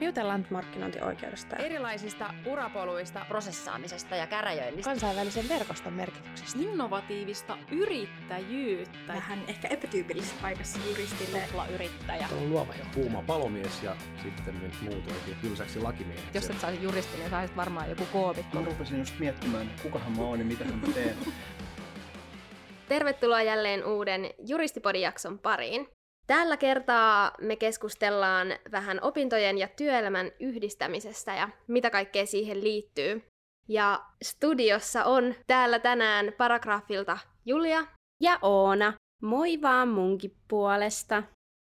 Me 0.00 0.06
jutellaan 0.06 0.40
nyt 0.40 0.50
markkinointioikeudesta. 0.50 1.56
Erilaisista 1.56 2.34
urapoluista, 2.46 3.26
prosessaamisesta 3.28 4.16
ja 4.16 4.26
käräjöinnistä. 4.26 4.90
Kansainvälisen 4.90 5.48
verkoston 5.48 5.92
merkityksestä. 5.92 6.60
Innovatiivista 6.62 7.58
yrittäjyyttä. 7.70 8.98
Vähän 9.08 9.44
ehkä 9.48 9.68
epätyypillisessä 9.68 10.36
paikassa 10.42 10.78
juristille. 10.88 11.42
yrittäjä. 11.74 12.28
On 12.32 12.50
luova 12.50 12.74
ja 12.74 12.84
kuuma 12.94 13.22
palomies 13.22 13.82
ja 13.82 13.96
sitten 14.22 14.60
nyt 14.60 14.82
muut 14.82 15.06
oikein 15.06 15.36
tylsäksi 15.40 15.80
lakimieheksi. 15.80 16.30
Jos 16.34 16.50
et 16.50 16.60
saisi 16.60 16.82
juristi, 16.82 17.18
niin 17.18 17.30
saisit 17.30 17.56
varmaan 17.56 17.90
joku 17.90 18.04
koomikko. 18.12 18.60
Mä 18.60 18.66
rupesin 18.66 18.98
just 18.98 19.18
miettimään, 19.18 19.70
kukahan 19.82 20.16
mä 20.16 20.22
oon 20.22 20.38
ja 20.38 20.44
mitä 20.44 20.64
mä 20.64 20.92
teen. 20.94 21.16
Tervetuloa 22.88 23.42
jälleen 23.42 23.84
uuden 23.84 24.30
Juristipodijakson 24.46 25.38
pariin. 25.38 25.88
Tällä 26.26 26.56
kertaa 26.56 27.32
me 27.40 27.56
keskustellaan 27.56 28.48
vähän 28.72 28.98
opintojen 29.02 29.58
ja 29.58 29.68
työelämän 29.68 30.30
yhdistämisestä 30.40 31.34
ja 31.34 31.48
mitä 31.66 31.90
kaikkea 31.90 32.26
siihen 32.26 32.64
liittyy. 32.64 33.24
Ja 33.68 34.04
studiossa 34.22 35.04
on 35.04 35.34
täällä 35.46 35.78
tänään 35.78 36.32
paragraafilta 36.38 37.18
Julia. 37.46 37.86
Ja 38.22 38.38
Oona. 38.42 38.92
Moi 39.22 39.62
vaan 39.62 39.88
munkin 39.88 40.36
puolesta. 40.48 41.22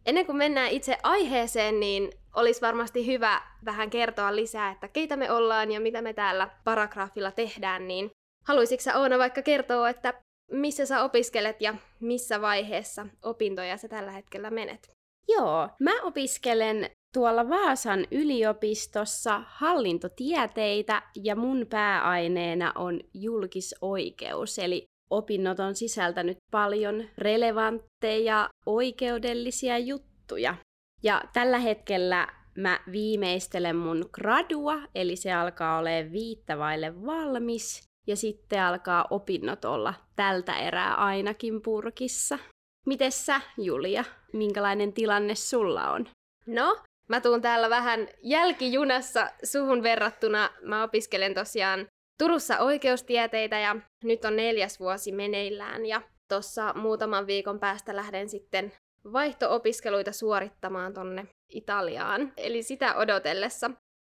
Ennen 0.05 0.25
kuin 0.25 0.37
mennään 0.37 0.71
itse 0.71 0.97
aiheeseen, 1.03 1.79
niin 1.79 2.11
olisi 2.35 2.61
varmasti 2.61 3.07
hyvä 3.07 3.41
vähän 3.65 3.89
kertoa 3.89 4.35
lisää, 4.35 4.71
että 4.71 4.87
keitä 4.87 5.15
me 5.15 5.31
ollaan 5.31 5.71
ja 5.71 5.79
mitä 5.79 6.01
me 6.01 6.13
täällä 6.13 6.49
paragraafilla 6.63 7.31
tehdään, 7.31 7.87
niin 7.87 8.09
haluaisitko 8.47 8.99
Oona 8.99 9.17
vaikka 9.17 9.41
kertoa, 9.41 9.89
että 9.89 10.13
missä 10.51 10.85
sä 10.85 11.03
opiskelet 11.03 11.61
ja 11.61 11.75
missä 11.99 12.41
vaiheessa 12.41 13.07
opintoja 13.23 13.77
sä 13.77 13.87
tällä 13.87 14.11
hetkellä 14.11 14.49
menet? 14.49 14.91
Joo, 15.27 15.69
mä 15.79 16.01
opiskelen 16.03 16.89
tuolla 17.13 17.49
Vaasan 17.49 18.07
yliopistossa 18.11 19.43
hallintotieteitä 19.47 21.01
ja 21.23 21.35
mun 21.35 21.65
pääaineena 21.69 22.71
on 22.75 23.01
julkisoikeus, 23.13 24.59
eli 24.59 24.85
opinnot 25.09 25.59
on 25.59 25.75
sisältänyt 25.75 26.37
paljon 26.51 27.03
relevantteja 27.17 28.49
oikeudellisia 28.65 29.77
juttuja. 29.77 30.55
Ja 31.03 31.21
tällä 31.33 31.59
hetkellä 31.59 32.27
mä 32.57 32.79
viimeistelen 32.91 33.75
mun 33.75 34.09
gradua, 34.11 34.81
eli 34.95 35.15
se 35.15 35.33
alkaa 35.33 35.79
olemaan 35.79 36.11
viittävaille 36.11 37.05
valmis 37.05 37.83
ja 38.07 38.15
sitten 38.15 38.61
alkaa 38.61 39.07
opinnot 39.09 39.65
olla 39.65 39.93
tältä 40.15 40.57
erää 40.57 40.95
ainakin 40.95 41.61
purkissa. 41.61 42.39
Mites 42.85 43.25
sä, 43.25 43.41
Julia? 43.57 44.03
Minkälainen 44.33 44.93
tilanne 44.93 45.35
sulla 45.35 45.91
on? 45.91 46.07
No, 46.47 46.77
mä 47.07 47.21
tuun 47.21 47.41
täällä 47.41 47.69
vähän 47.69 48.07
jälkijunassa 48.23 49.31
suhun 49.43 49.83
verrattuna. 49.83 50.49
Mä 50.61 50.83
opiskelen 50.83 51.33
tosiaan 51.33 51.87
Turussa 52.17 52.59
oikeustieteitä 52.59 53.59
ja 53.59 53.75
nyt 54.03 54.25
on 54.25 54.35
neljäs 54.35 54.79
vuosi 54.79 55.11
meneillään 55.11 55.85
ja 55.85 56.01
tuossa 56.29 56.73
muutaman 56.73 57.27
viikon 57.27 57.59
päästä 57.59 57.95
lähden 57.95 58.29
sitten 58.29 58.73
vaihto-opiskeluita 59.13 60.11
suorittamaan 60.11 60.93
tonne 60.93 61.27
Italiaan, 61.49 62.33
eli 62.37 62.63
sitä 62.63 62.95
odotellessa. 62.95 63.71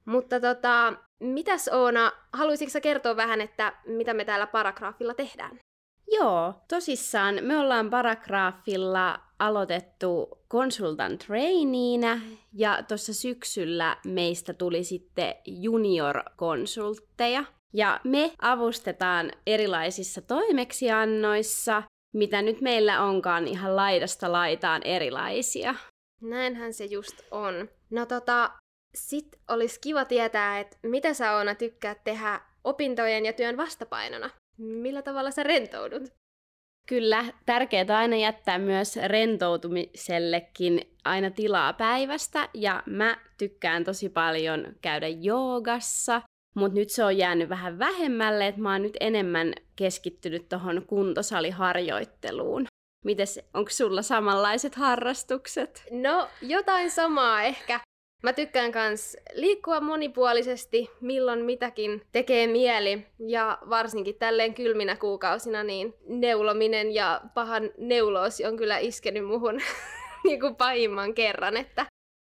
Mutta 0.06 0.40
tota, 0.40 0.94
mitäs 1.20 1.68
Oona, 1.68 2.12
haluaisitko 2.34 2.82
kertoa 2.82 3.16
vähän, 3.16 3.42
että 3.42 3.74
mitä 3.86 4.14
me 4.14 4.26
täällä 4.26 4.48
paragraafilla 4.48 5.14
tehdään? 5.14 5.60
Joo, 6.12 6.54
tosissaan 6.68 7.36
me 7.42 7.58
ollaan 7.58 7.90
paragraafilla 7.90 9.20
aloitettu 9.40 10.30
consultant 10.52 11.24
traineeinä 11.28 12.22
ja 12.54 12.84
tuossa 12.88 13.14
syksyllä 13.14 13.98
meistä 14.06 14.54
tuli 14.54 14.84
sitten 14.84 15.36
junior-konsultteja. 15.46 17.46
Ja 17.74 18.00
me 18.04 18.32
avustetaan 18.42 19.32
erilaisissa 19.48 20.22
toimeksiannoissa, 20.22 21.84
mitä 22.14 22.42
nyt 22.42 22.62
meillä 22.62 23.02
onkaan 23.02 23.48
ihan 23.48 23.76
laidasta 23.76 24.32
laitaan 24.32 24.82
erilaisia. 24.84 25.76
Näinhän 26.22 26.74
se 26.74 26.86
just 26.86 27.22
on. 27.32 27.70
No 27.90 28.06
tota, 28.06 28.52
sit 28.96 29.28
olisi 29.50 29.82
kiva 29.82 30.06
tietää, 30.06 30.60
että 30.60 30.78
mitä 30.84 31.14
sä 31.14 31.36
Oona 31.36 31.56
tykkäät 31.56 32.04
tehdä 32.04 32.42
opintojen 32.64 33.26
ja 33.26 33.34
työn 33.34 33.58
vastapainona. 33.58 34.30
Millä 34.58 35.02
tavalla 35.02 35.32
sä 35.32 35.44
rentoudut? 35.44 36.04
Kyllä, 36.88 37.26
tärkeää 37.46 37.98
aina 37.98 38.16
jättää 38.16 38.58
myös 38.58 38.96
rentoutumisellekin 38.96 40.82
aina 41.06 41.32
tilaa 41.32 41.74
päivästä, 41.74 42.50
ja 42.54 42.84
mä 42.86 43.18
tykkään 43.38 43.84
tosi 43.84 44.10
paljon 44.10 44.76
käydä 44.82 45.08
joogassa, 45.08 46.22
mutta 46.56 46.80
nyt 46.80 46.90
se 46.90 47.04
on 47.04 47.18
jäänyt 47.18 47.50
vähän 47.50 47.80
vähemmälle, 47.80 48.48
että 48.48 48.62
mä 48.62 48.72
oon 48.72 48.82
nyt 48.82 48.98
enemmän 49.00 49.54
keskittynyt 49.76 50.50
tuohon 50.50 50.86
kuntosaliharjoitteluun. 50.88 52.66
Mites, 53.06 53.40
onko 53.54 53.70
sulla 53.70 54.02
samanlaiset 54.02 54.76
harrastukset? 54.76 55.84
No, 55.92 56.28
jotain 56.42 56.92
samaa 56.92 57.44
ehkä. 57.44 57.80
Mä 58.26 58.34
tykkään 58.34 58.72
kans 58.72 59.18
liikkua 59.34 59.82
monipuolisesti, 59.82 60.90
milloin 61.02 61.46
mitäkin 61.46 62.02
tekee 62.12 62.48
mieli. 62.48 63.06
Ja 63.20 63.58
varsinkin 63.70 64.16
tälleen 64.16 64.54
kylminä 64.54 64.96
kuukausina, 64.96 65.64
niin 65.64 65.94
neulominen 66.08 66.94
ja 66.94 67.22
pahan 67.34 67.70
neuloosi 67.78 68.46
on 68.46 68.58
kyllä 68.58 68.78
iskenyt 68.78 69.28
muhun 69.28 69.62
niin 70.26 70.40
kuin 70.40 70.56
pahimman 70.56 71.14
kerran, 71.14 71.58
että 71.58 71.86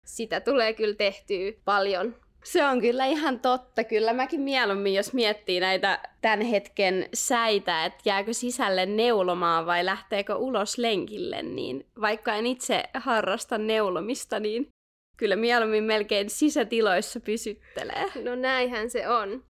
sitä 0.07 0.41
tulee 0.41 0.73
kyllä 0.73 0.95
tehtyä 0.95 1.53
paljon. 1.65 2.17
Se 2.45 2.65
on 2.67 2.81
kyllä 2.81 3.07
ihan 3.07 3.41
totta. 3.41 3.85
Kyllä 3.85 4.13
mäkin 4.13 4.41
mieluummin, 4.41 4.95
jos 4.95 5.13
miettii 5.13 5.61
näitä 5.61 5.99
tämän 6.21 6.41
hetken 6.41 7.09
säitä, 7.15 7.85
että 7.85 8.01
jääkö 8.05 8.33
sisälle 8.33 8.87
neulomaan 8.87 9.67
vai 9.67 9.85
lähteekö 9.85 10.35
ulos 10.35 10.79
lenkille, 10.79 11.43
niin 11.43 11.87
vaikka 12.01 12.35
en 12.35 12.47
itse 12.47 12.85
harrasta 12.95 13.59
neulomista, 13.59 14.41
niin 14.41 14.69
kyllä 15.22 15.37
mieluummin 15.37 15.84
melkein 15.84 16.31
sisätiloissa 16.31 17.21
pysyttelee. 17.21 18.05
No 18.25 18.34
näinhän 18.34 18.91
se 18.91 19.09
on. 19.09 19.44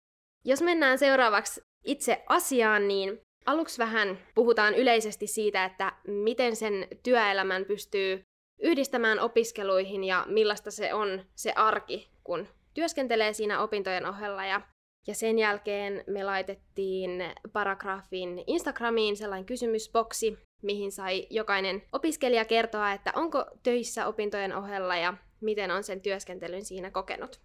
Jos 0.45 0.63
mennään 0.63 0.99
seuraavaksi 0.99 1.61
itse 1.85 2.23
asiaan, 2.27 2.89
niin 2.89 3.21
aluksi 3.47 3.79
vähän 3.79 4.19
puhutaan 4.35 4.75
yleisesti 4.75 5.27
siitä, 5.27 5.65
että 5.65 5.93
miten 6.07 6.57
sen 6.57 6.89
työelämän 7.03 7.65
pystyy 7.65 8.23
yhdistämään 8.63 9.21
opiskeluihin 9.21 10.05
ja 10.05 10.25
millaista 10.29 10.71
se 10.71 10.95
on 10.95 11.25
se 11.35 11.53
arki, 11.57 12.11
kun 12.25 12.49
työskentelee 12.75 13.33
siinä 13.33 13.63
opintojen 13.63 14.07
ohella. 14.07 14.47
Ja, 14.47 14.61
ja 15.07 15.15
sen 15.15 15.39
jälkeen 15.39 16.05
me 16.07 16.25
laitettiin 16.25 17.11
paragraafin 17.53 18.45
Instagramiin 18.47 19.17
sellainen 19.17 19.47
kysymysboksi, 19.47 20.39
mihin 20.63 20.93
sai 20.93 21.27
jokainen 21.31 21.83
opiskelija 21.93 22.45
kertoa, 22.45 22.93
että 22.93 23.13
onko 23.17 23.45
töissä 23.63 24.07
opintojen 24.07 24.57
ohella 24.57 24.97
ja 24.97 25.15
miten 25.41 25.71
on 25.71 25.85
sen 25.85 26.01
työskentelyn 26.01 26.65
siinä 26.65 26.91
kokenut. 26.91 27.41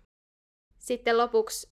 Sitten 0.80 1.18
lopuksi 1.18 1.68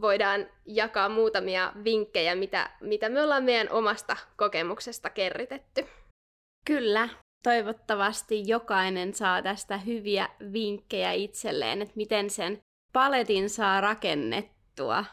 voidaan 0.00 0.50
jakaa 0.66 1.08
muutamia 1.08 1.72
vinkkejä, 1.84 2.34
mitä, 2.34 2.70
mitä 2.80 3.08
me 3.08 3.22
ollaan 3.22 3.44
meidän 3.44 3.70
omasta 3.70 4.16
kokemuksesta 4.36 5.10
kerritetty. 5.10 5.86
Kyllä, 6.64 7.08
toivottavasti 7.42 8.42
jokainen 8.46 9.14
saa 9.14 9.42
tästä 9.42 9.78
hyviä 9.78 10.28
vinkkejä 10.52 11.12
itselleen, 11.12 11.82
että 11.82 11.96
miten 11.96 12.30
sen 12.30 12.60
paletin 12.92 13.50
saa 13.50 13.80
rakennettua. 13.80 15.04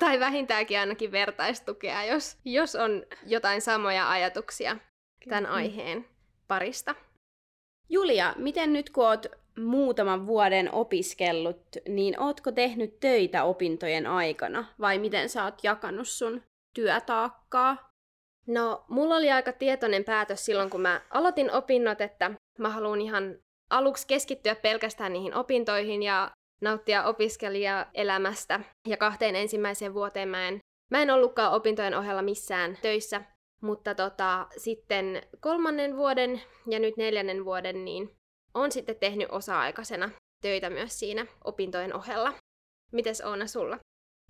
Tai 0.00 0.20
vähintäänkin 0.20 0.78
ainakin 0.78 1.12
vertaistukea, 1.12 2.04
jos, 2.04 2.38
jos 2.44 2.74
on 2.74 3.06
jotain 3.26 3.60
samoja 3.60 4.10
ajatuksia 4.10 4.76
tämän 5.28 5.46
aiheen 5.46 6.06
parista. 6.48 6.94
Julia, 7.88 8.34
miten 8.36 8.72
nyt 8.72 8.90
kun 8.90 9.04
oot 9.04 9.26
muutaman 9.58 10.26
vuoden 10.26 10.74
opiskellut, 10.74 11.62
niin 11.88 12.20
ootko 12.20 12.52
tehnyt 12.52 13.00
töitä 13.00 13.44
opintojen 13.44 14.06
aikana 14.06 14.64
vai 14.80 14.98
miten 14.98 15.28
sä 15.28 15.44
oot 15.44 15.64
jakanut 15.64 16.08
sun 16.08 16.42
työtaakkaa? 16.74 17.90
No, 18.46 18.84
mulla 18.88 19.16
oli 19.16 19.30
aika 19.30 19.52
tietoinen 19.52 20.04
päätös 20.04 20.44
silloin, 20.44 20.70
kun 20.70 20.80
mä 20.80 21.00
aloitin 21.10 21.52
opinnot, 21.52 22.00
että 22.00 22.30
mä 22.58 22.68
haluan 22.68 23.00
ihan 23.00 23.38
aluksi 23.70 24.06
keskittyä 24.06 24.54
pelkästään 24.54 25.12
niihin 25.12 25.34
opintoihin 25.34 26.02
ja 26.02 26.30
nauttia 26.60 27.04
opiskelijaelämästä. 27.04 28.60
Ja 28.88 28.96
kahteen 28.96 29.36
ensimmäiseen 29.36 29.94
vuoteen 29.94 30.28
mä 30.28 30.48
en, 30.48 30.58
mä 30.90 31.02
en 31.02 31.10
ollutkaan 31.10 31.52
opintojen 31.52 31.98
ohella 31.98 32.22
missään 32.22 32.78
töissä. 32.82 33.22
Mutta 33.62 33.94
tota, 33.94 34.46
sitten 34.56 35.22
kolmannen 35.40 35.96
vuoden 35.96 36.42
ja 36.66 36.78
nyt 36.78 36.96
neljännen 36.96 37.44
vuoden, 37.44 37.84
niin 37.84 38.16
on 38.54 38.72
sitten 38.72 38.96
tehnyt 38.96 39.28
osa-aikaisena 39.30 40.10
töitä 40.42 40.70
myös 40.70 40.98
siinä 40.98 41.26
opintojen 41.44 41.96
ohella. 41.96 42.32
Mites 42.92 43.20
Oona 43.20 43.46
sulla? 43.46 43.78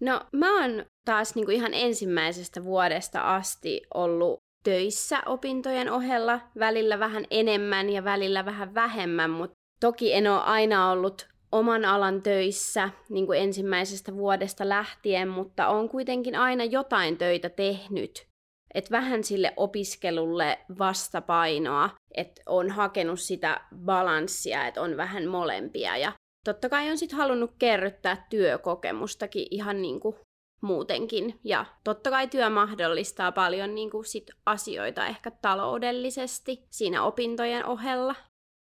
No 0.01 0.21
mä 0.33 0.61
oon 0.61 0.85
taas 1.05 1.35
niinku 1.35 1.51
ihan 1.51 1.75
ensimmäisestä 1.75 2.65
vuodesta 2.65 3.37
asti 3.37 3.83
ollut 3.95 4.39
töissä 4.65 5.23
opintojen 5.27 5.93
ohella, 5.93 6.41
välillä 6.59 6.99
vähän 6.99 7.25
enemmän 7.31 7.91
ja 7.91 8.05
välillä 8.05 8.45
vähän 8.45 8.75
vähemmän, 8.75 9.31
mutta 9.31 9.55
toki 9.81 10.13
en 10.13 10.27
ole 10.27 10.41
aina 10.41 10.91
ollut 10.91 11.29
oman 11.53 11.85
alan 11.85 12.23
töissä 12.23 12.91
niin 13.09 13.27
kuin 13.27 13.39
ensimmäisestä 13.41 14.15
vuodesta 14.15 14.69
lähtien, 14.69 15.29
mutta 15.29 15.69
on 15.69 15.89
kuitenkin 15.89 16.37
aina 16.37 16.65
jotain 16.65 17.19
töitä 17.19 17.49
tehnyt. 17.49 18.30
Et 18.75 18.91
vähän 18.91 19.25
sille 19.25 19.53
opiskelulle 19.57 20.59
vastapainoa, 20.79 21.91
että 22.15 22.43
on 22.47 22.71
hakenut 22.71 23.21
sitä 23.21 23.61
balanssia, 23.77 24.67
että 24.67 24.83
on 24.83 24.97
vähän 24.97 25.27
molempia. 25.27 25.97
Ja 25.97 26.13
totta 26.45 26.69
kai 26.69 26.91
on 26.91 26.99
sitten 26.99 27.19
halunnut 27.19 27.51
kerryttää 27.59 28.27
työkokemustakin 28.31 29.47
ihan 29.51 29.83
niin 29.83 30.01
kuin 30.01 30.17
muutenkin. 30.63 31.41
Ja 31.45 31.67
totta 31.85 32.11
kai 32.11 32.27
työ 32.27 32.51
mahdollistaa 32.51 33.33
paljon 33.33 33.75
niin 33.75 33.91
kuin 33.91 34.05
sit 34.05 34.31
asioita 34.47 35.07
ehkä 35.07 35.31
taloudellisesti 35.31 36.67
siinä 36.71 37.03
opintojen 37.03 37.67
ohella. 37.67 38.15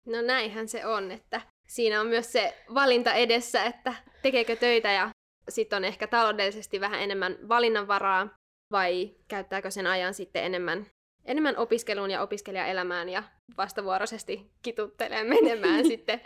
No 0.07 0.21
näinhän 0.21 0.68
se 0.68 0.86
on, 0.86 1.12
että 1.12 1.42
siinä 1.68 2.01
on 2.01 2.07
myös 2.07 2.31
se 2.31 2.63
valinta 2.74 3.13
edessä, 3.13 3.63
että 3.63 3.94
tekeekö 4.21 4.56
töitä 4.56 4.92
ja 4.92 5.09
sitten 5.50 5.77
on 5.77 5.86
ehkä 5.86 6.07
taloudellisesti 6.07 6.80
vähän 6.80 7.01
enemmän 7.01 7.38
valinnanvaraa 7.50 8.30
vai 8.71 9.15
käyttääkö 9.27 9.71
sen 9.71 9.88
ajan 9.88 10.13
sitten 10.13 10.44
enemmän, 10.44 10.85
enemmän 11.25 11.57
opiskeluun 11.57 12.12
ja 12.12 12.21
opiskelijaelämään 12.21 13.09
ja 13.09 13.23
vastavuoroisesti 13.57 14.51
kituttelee 14.62 15.23
menemään 15.23 15.85
sitten, 15.91 16.21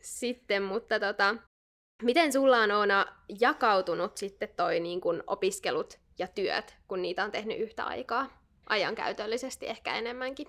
sitten, 0.00 0.62
mutta 0.62 1.00
tota, 1.00 1.34
miten 2.02 2.32
sulla 2.32 2.58
on 2.58 2.70
Oona 2.70 3.06
jakautunut 3.40 4.16
sitten 4.16 4.48
toi 4.56 4.80
niin 4.80 5.00
kun 5.00 5.24
opiskelut 5.26 5.98
ja 6.18 6.26
työt, 6.26 6.76
kun 6.88 7.02
niitä 7.02 7.24
on 7.24 7.30
tehnyt 7.30 7.58
yhtä 7.58 7.84
aikaa, 7.84 8.42
ajankäytöllisesti 8.68 9.66
ehkä 9.66 9.94
enemmänkin? 9.94 10.48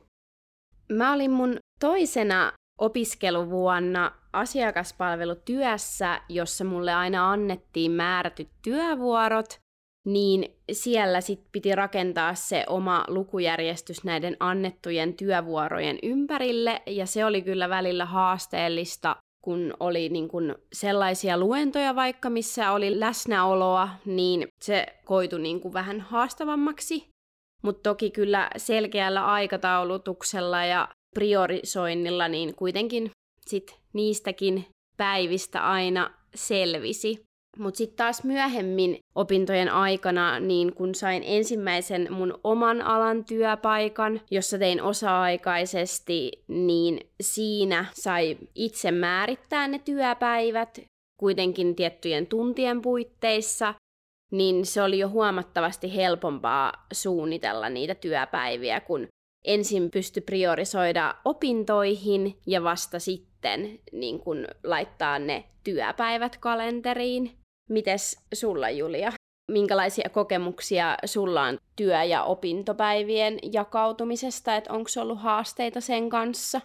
Mä 0.92 1.14
olin 1.14 1.32
mun 1.32 1.58
toisena 1.80 2.52
opiskeluvuonna 2.80 4.12
asiakaspalvelutyössä, 4.34 6.22
jossa 6.30 6.64
mulle 6.64 6.94
aina 6.94 7.32
annettiin 7.32 7.92
määrätyt 7.92 8.50
työvuorot, 8.62 9.60
niin 10.06 10.56
siellä 10.72 11.22
sit 11.22 11.42
piti 11.52 11.76
rakentaa 11.76 12.36
se 12.36 12.64
oma 12.68 13.06
lukujärjestys 13.08 14.04
näiden 14.04 14.38
annettujen 14.40 15.14
työvuorojen 15.14 16.00
ympärille, 16.04 16.82
ja 16.86 17.06
se 17.06 17.26
oli 17.26 17.42
kyllä 17.42 17.70
välillä 17.70 18.06
haasteellista, 18.06 19.16
kun 19.44 19.74
oli 19.80 20.10
niin 20.10 20.28
kun 20.28 20.56
sellaisia 20.74 21.38
luentoja 21.38 21.96
vaikka, 21.96 22.30
missä 22.30 22.72
oli 22.72 23.00
läsnäoloa, 23.00 23.90
niin 24.06 24.48
se 24.62 24.86
koitui 25.06 25.40
niin 25.40 25.74
vähän 25.74 26.02
haastavammaksi. 26.02 27.08
Mutta 27.64 27.90
toki 27.90 28.12
kyllä 28.12 28.50
selkeällä 28.58 29.26
aikataulutuksella 29.26 30.66
ja 30.66 30.88
priorisoinnilla, 31.16 32.28
niin 32.28 32.56
kuitenkin 32.56 33.12
sit 33.46 33.80
niistäkin 33.94 34.66
päivistä 34.98 35.72
aina 35.72 36.14
selvisi. 36.36 37.26
Mutta 37.60 37.78
sitten 37.78 37.98
taas 37.98 38.24
myöhemmin 38.24 39.00
opintojen 39.16 39.70
aikana, 39.70 40.40
niin 40.40 40.74
kun 40.74 40.96
sain 40.96 41.24
ensimmäisen 41.26 42.08
mun 42.10 42.40
oman 42.44 42.82
alan 42.82 43.26
työpaikan, 43.26 44.22
jossa 44.32 44.58
tein 44.58 44.82
osa-aikaisesti, 44.82 46.32
niin 46.48 47.00
siinä 47.22 47.86
sai 47.94 48.38
itse 48.56 48.92
määrittää 48.92 49.68
ne 49.68 49.80
työpäivät 49.80 50.80
kuitenkin 51.20 51.76
tiettyjen 51.76 52.28
tuntien 52.28 52.82
puitteissa, 52.82 53.74
niin 54.32 54.66
se 54.66 54.82
oli 54.82 55.00
jo 55.00 55.10
huomattavasti 55.10 55.96
helpompaa 55.96 56.86
suunnitella 56.94 57.70
niitä 57.70 57.96
työpäiviä, 57.96 58.80
kun 58.80 59.08
ensin 59.46 59.92
pysty 59.92 60.22
priorisoida 60.22 61.16
opintoihin 61.26 62.38
ja 62.48 62.64
vasta 62.64 63.00
sitten 63.00 63.80
niin 63.92 64.20
kun 64.20 64.48
laittaa 64.64 65.20
ne 65.20 65.44
työpäivät 65.64 66.38
kalenteriin. 66.38 67.45
Mites 67.70 68.26
sulla, 68.34 68.70
Julia? 68.70 69.12
Minkälaisia 69.52 70.10
kokemuksia 70.10 70.98
sulla 71.06 71.44
on 71.44 71.58
työ- 71.76 72.04
ja 72.04 72.24
opintopäivien 72.24 73.40
jakautumisesta, 73.52 74.56
että 74.56 74.74
onko 74.74 74.90
ollut 75.02 75.22
haasteita 75.22 75.82
sen 75.82 76.10
kanssa? 76.10 76.62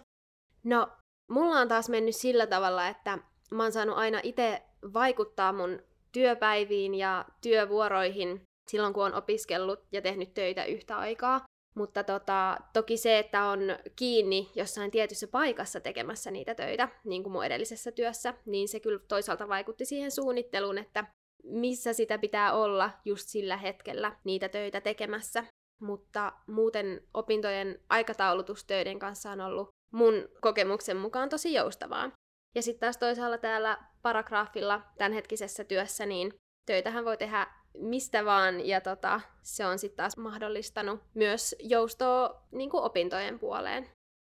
No, 0.63 0.87
mulla 1.29 1.59
on 1.59 1.67
taas 1.67 1.89
mennyt 1.89 2.15
sillä 2.15 2.47
tavalla, 2.47 2.87
että 2.87 3.17
mä 3.51 3.63
oon 3.63 3.71
saanut 3.71 3.97
aina 3.97 4.19
itse 4.23 4.61
vaikuttaa 4.93 5.53
mun 5.53 5.79
työpäiviin 6.11 6.95
ja 6.95 7.25
työvuoroihin 7.41 8.41
silloin, 8.67 8.93
kun 8.93 9.05
on 9.05 9.13
opiskellut 9.13 9.79
ja 9.91 10.01
tehnyt 10.01 10.33
töitä 10.33 10.65
yhtä 10.65 10.97
aikaa. 10.97 11.41
Mutta 11.75 12.03
tota, 12.03 12.57
toki 12.73 12.97
se, 12.97 13.19
että 13.19 13.43
on 13.43 13.59
kiinni 13.95 14.51
jossain 14.55 14.91
tietyssä 14.91 15.27
paikassa 15.27 15.79
tekemässä 15.79 16.31
niitä 16.31 16.55
töitä, 16.55 16.89
niin 17.03 17.23
kuin 17.23 17.33
mun 17.33 17.45
edellisessä 17.45 17.91
työssä, 17.91 18.33
niin 18.45 18.67
se 18.67 18.79
kyllä 18.79 18.99
toisaalta 19.07 19.47
vaikutti 19.47 19.85
siihen 19.85 20.11
suunnitteluun, 20.11 20.77
että 20.77 21.05
missä 21.43 21.93
sitä 21.93 22.17
pitää 22.17 22.53
olla 22.53 22.89
just 23.05 23.27
sillä 23.27 23.57
hetkellä 23.57 24.15
niitä 24.23 24.49
töitä 24.49 24.81
tekemässä. 24.81 25.43
Mutta 25.81 26.33
muuten 26.47 27.07
opintojen 27.13 27.79
aikataulutustöiden 27.89 28.99
kanssa 28.99 29.31
on 29.31 29.41
ollut 29.41 29.69
mun 29.93 30.13
kokemuksen 30.41 30.97
mukaan 30.97 31.29
tosi 31.29 31.53
joustavaa. 31.53 32.11
Ja 32.55 32.61
sitten 32.61 32.79
taas 32.79 32.97
toisaalla 32.97 33.37
täällä 33.37 33.77
paragraafilla 34.01 34.81
tämänhetkisessä 34.97 35.63
työssä, 35.63 36.05
niin 36.05 36.33
töitähän 36.65 37.05
voi 37.05 37.17
tehdä 37.17 37.47
mistä 37.77 38.25
vaan, 38.25 38.67
ja 38.67 38.81
tota, 38.81 39.21
se 39.41 39.65
on 39.65 39.79
sitten 39.79 39.97
taas 39.97 40.17
mahdollistanut 40.17 40.99
myös 41.13 41.55
joustoa 41.59 42.47
niin 42.51 42.69
kuin 42.69 42.83
opintojen 42.83 43.39
puoleen. 43.39 43.89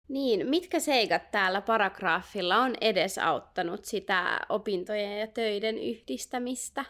Niin, 0.09 0.47
mitkä 0.47 0.81
seikat 0.81 1.31
täällä 1.31 1.61
paragraafilla 1.61 2.59
on 2.59 2.75
edesauttanut 2.81 3.85
sitä 3.85 4.41
opintojen 4.49 5.21
ja 5.21 5.27
töiden 5.27 5.79
yhdistämistä? 5.79 6.85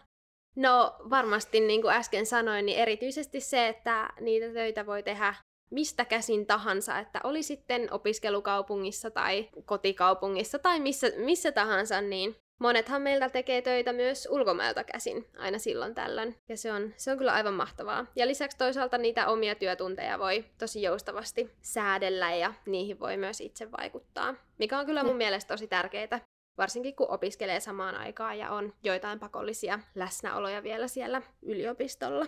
No 0.56 0.96
varmasti, 1.10 1.60
niin 1.60 1.82
kuin 1.82 1.94
äsken 1.94 2.26
sanoin, 2.26 2.66
niin 2.66 2.78
erityisesti 2.78 3.40
se, 3.40 3.68
että 3.68 4.10
niitä 4.20 4.52
töitä 4.52 4.86
voi 4.86 5.02
tehdä 5.02 5.34
mistä 5.72 6.04
käsin 6.04 6.46
tahansa, 6.46 6.98
että 6.98 7.20
oli 7.24 7.42
sitten 7.42 7.92
opiskelukaupungissa 7.92 9.10
tai 9.10 9.48
kotikaupungissa 9.64 10.58
tai 10.58 10.80
missä, 10.80 11.06
missä 11.16 11.52
tahansa, 11.52 12.00
niin 12.00 12.36
monethan 12.62 13.03
meiltä 13.03 13.29
tekee 13.29 13.62
töitä 13.62 13.93
myös 13.93 14.29
ulkomailta 14.31 14.85
käsin 14.85 15.26
aina 15.38 15.59
silloin 15.59 15.94
tällöin. 15.94 16.37
Ja 16.49 16.56
se 16.56 16.73
on, 16.73 16.94
se 16.97 17.11
on 17.12 17.19
kyllä 17.19 17.32
aivan 17.32 17.55
mahtavaa. 17.55 18.06
Ja 18.17 18.26
lisäksi 18.26 18.59
toisaalta 18.59 18.99
niitä 18.99 19.29
omia 19.29 19.55
työtunteja 19.55 20.19
voi 20.19 20.44
tosi 20.59 20.82
joustavasti 20.82 21.50
säädellä 21.61 22.35
ja 22.35 22.55
niihin 22.67 23.00
voi 23.00 23.17
myös 23.17 23.41
itse 23.41 23.70
vaikuttaa. 23.70 24.35
Mikä 24.59 24.79
on 24.79 24.87
kyllä 24.87 25.05
mun 25.05 25.17
mielestä 25.17 25.55
tosi 25.55 25.67
tärkeää. 25.67 26.20
Varsinkin 26.59 26.97
kun 26.97 27.11
opiskelee 27.11 27.61
samaan 27.61 27.94
aikaan 27.94 28.38
ja 28.38 28.50
on 28.50 28.75
joitain 28.82 29.19
pakollisia 29.19 29.81
läsnäoloja 29.94 30.62
vielä 30.62 30.88
siellä 30.88 31.23
yliopistolla. 31.42 32.26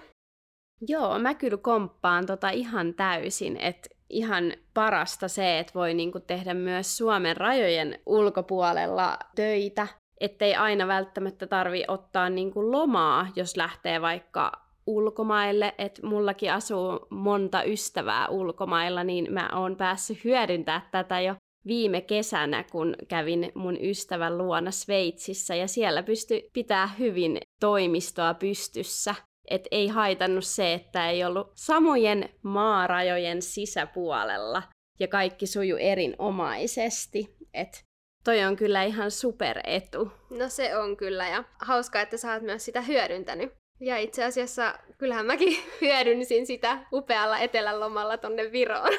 Joo, 0.89 1.19
mä 1.19 1.35
kyllä 1.35 1.57
komppaan 1.57 2.27
tota 2.27 2.51
ihan 2.51 2.95
täysin, 2.95 3.57
että 3.57 3.89
ihan 4.11 4.53
parasta 4.75 5.29
se, 5.29 5.59
että 5.59 5.75
voi 5.75 5.95
niinku 5.95 6.21
tehdä 6.21 6.55
myös 6.55 6.97
Suomen 6.97 7.37
rajojen 7.37 7.99
ulkopuolella 8.07 9.19
töitä 9.37 9.87
ettei 10.25 10.55
aina 10.55 10.87
välttämättä 10.87 11.47
tarvi 11.47 11.85
ottaa 11.89 12.31
niin 12.31 12.53
kuin 12.53 12.73
lomaa, 12.73 13.27
jos 13.37 13.57
lähtee 13.57 14.01
vaikka 14.01 14.53
ulkomaille, 14.87 15.75
että 15.79 16.07
mullakin 16.07 16.53
asuu 16.53 17.07
monta 17.11 17.63
ystävää 17.63 18.29
ulkomailla, 18.29 19.05
niin 19.05 19.33
mä 19.33 19.51
oon 19.55 19.77
päässyt 19.77 20.25
hyödyntää 20.25 20.89
tätä 20.91 21.21
jo 21.21 21.35
viime 21.67 22.01
kesänä, 22.01 22.65
kun 22.73 22.95
kävin 23.09 23.53
mun 23.55 23.77
ystävän 23.81 24.39
luona 24.39 24.71
Sveitsissä, 24.71 25.55
ja 25.55 25.69
siellä 25.69 26.03
pystyi 26.03 26.51
pitää 26.53 26.87
hyvin 26.87 27.39
toimistoa 27.61 28.35
pystyssä. 28.35 29.15
Et 29.51 29.69
ei 29.71 29.89
haitannut 29.89 30.45
se, 30.45 30.73
että 30.73 31.11
ei 31.11 31.25
ollut 31.25 31.53
samojen 31.55 32.29
maarajojen 32.43 33.43
sisäpuolella, 33.43 34.63
ja 35.01 35.09
kaikki 35.09 35.47
suju 35.47 35.77
erinomaisesti. 35.77 37.37
Et 37.55 37.85
Toi 38.25 38.45
on 38.45 38.57
kyllä 38.57 38.83
ihan 38.83 39.11
superetu. 39.11 40.13
No 40.31 40.49
se 40.49 40.77
on 40.77 40.97
kyllä 40.97 41.29
ja 41.29 41.45
hauskaa, 41.59 42.03
että 42.03 42.17
sä 42.17 42.33
oot 42.33 42.43
myös 42.43 42.65
sitä 42.65 42.81
hyödyntänyt. 42.81 43.53
Ja 43.81 43.99
itse 43.99 44.25
asiassa 44.25 44.79
kyllähän 44.99 45.27
mäkin 45.27 45.57
hyödynsin 45.81 46.47
sitä 46.47 46.79
upealla 46.93 47.39
etelälomalla 47.39 48.19
tonne 48.19 48.53
Viroon. 48.53 48.93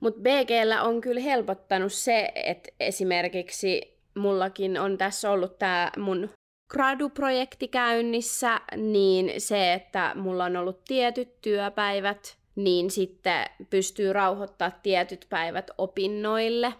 Mutta 0.00 0.20
BGllä 0.20 0.82
on 0.82 1.00
kyllä 1.00 1.20
helpottanut 1.20 1.92
se, 1.92 2.32
että 2.34 2.70
esimerkiksi 2.80 4.00
mullakin 4.14 4.80
on 4.80 4.98
tässä 4.98 5.30
ollut 5.30 5.58
tämä 5.58 5.90
mun 5.96 6.30
graduprojekti 6.70 7.68
käynnissä, 7.68 8.60
niin 8.76 9.40
se, 9.40 9.72
että 9.72 10.12
mulla 10.14 10.44
on 10.44 10.56
ollut 10.56 10.84
tietyt 10.84 11.40
työpäivät, 11.40 12.36
niin 12.56 12.90
sitten 12.90 13.46
pystyy 13.70 14.12
rauhoittaa 14.12 14.70
tietyt 14.70 15.26
päivät 15.28 15.70
opinnoille. 15.78 16.74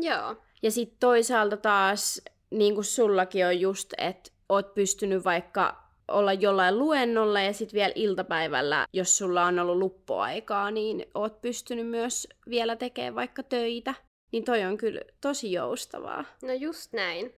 Joo. 0.00 0.36
Ja 0.62 0.70
sitten 0.70 0.98
toisaalta 1.00 1.56
taas, 1.56 2.22
niin 2.50 2.74
kuin 2.74 2.84
sullakin 2.84 3.46
on 3.46 3.60
just, 3.60 3.92
että 3.98 4.30
oot 4.48 4.74
pystynyt 4.74 5.24
vaikka 5.24 5.88
olla 6.08 6.32
jollain 6.32 6.78
luennolla 6.78 7.40
ja 7.40 7.52
sitten 7.52 7.78
vielä 7.78 7.92
iltapäivällä, 7.94 8.86
jos 8.92 9.18
sulla 9.18 9.44
on 9.44 9.58
ollut 9.58 9.76
luppuaikaa, 9.76 10.70
niin 10.70 11.06
oot 11.14 11.40
pystynyt 11.40 11.86
myös 11.86 12.28
vielä 12.50 12.76
tekemään 12.76 13.14
vaikka 13.14 13.42
töitä. 13.42 13.94
niin 14.32 14.44
toi 14.44 14.64
on 14.64 14.76
kyllä 14.76 15.00
tosi 15.20 15.52
joustavaa. 15.52 16.24
No 16.42 16.52
just 16.52 16.92
näin. 16.92 17.34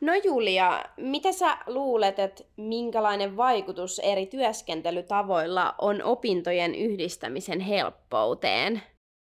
No 0.00 0.12
Julia, 0.24 0.84
mitä 0.96 1.32
sä 1.32 1.58
luulet, 1.66 2.18
että 2.18 2.44
minkälainen 2.56 3.36
vaikutus 3.36 3.98
eri 3.98 4.26
työskentelytavoilla 4.26 5.74
on 5.78 6.02
opintojen 6.02 6.74
yhdistämisen 6.74 7.60
helppouteen? 7.60 8.82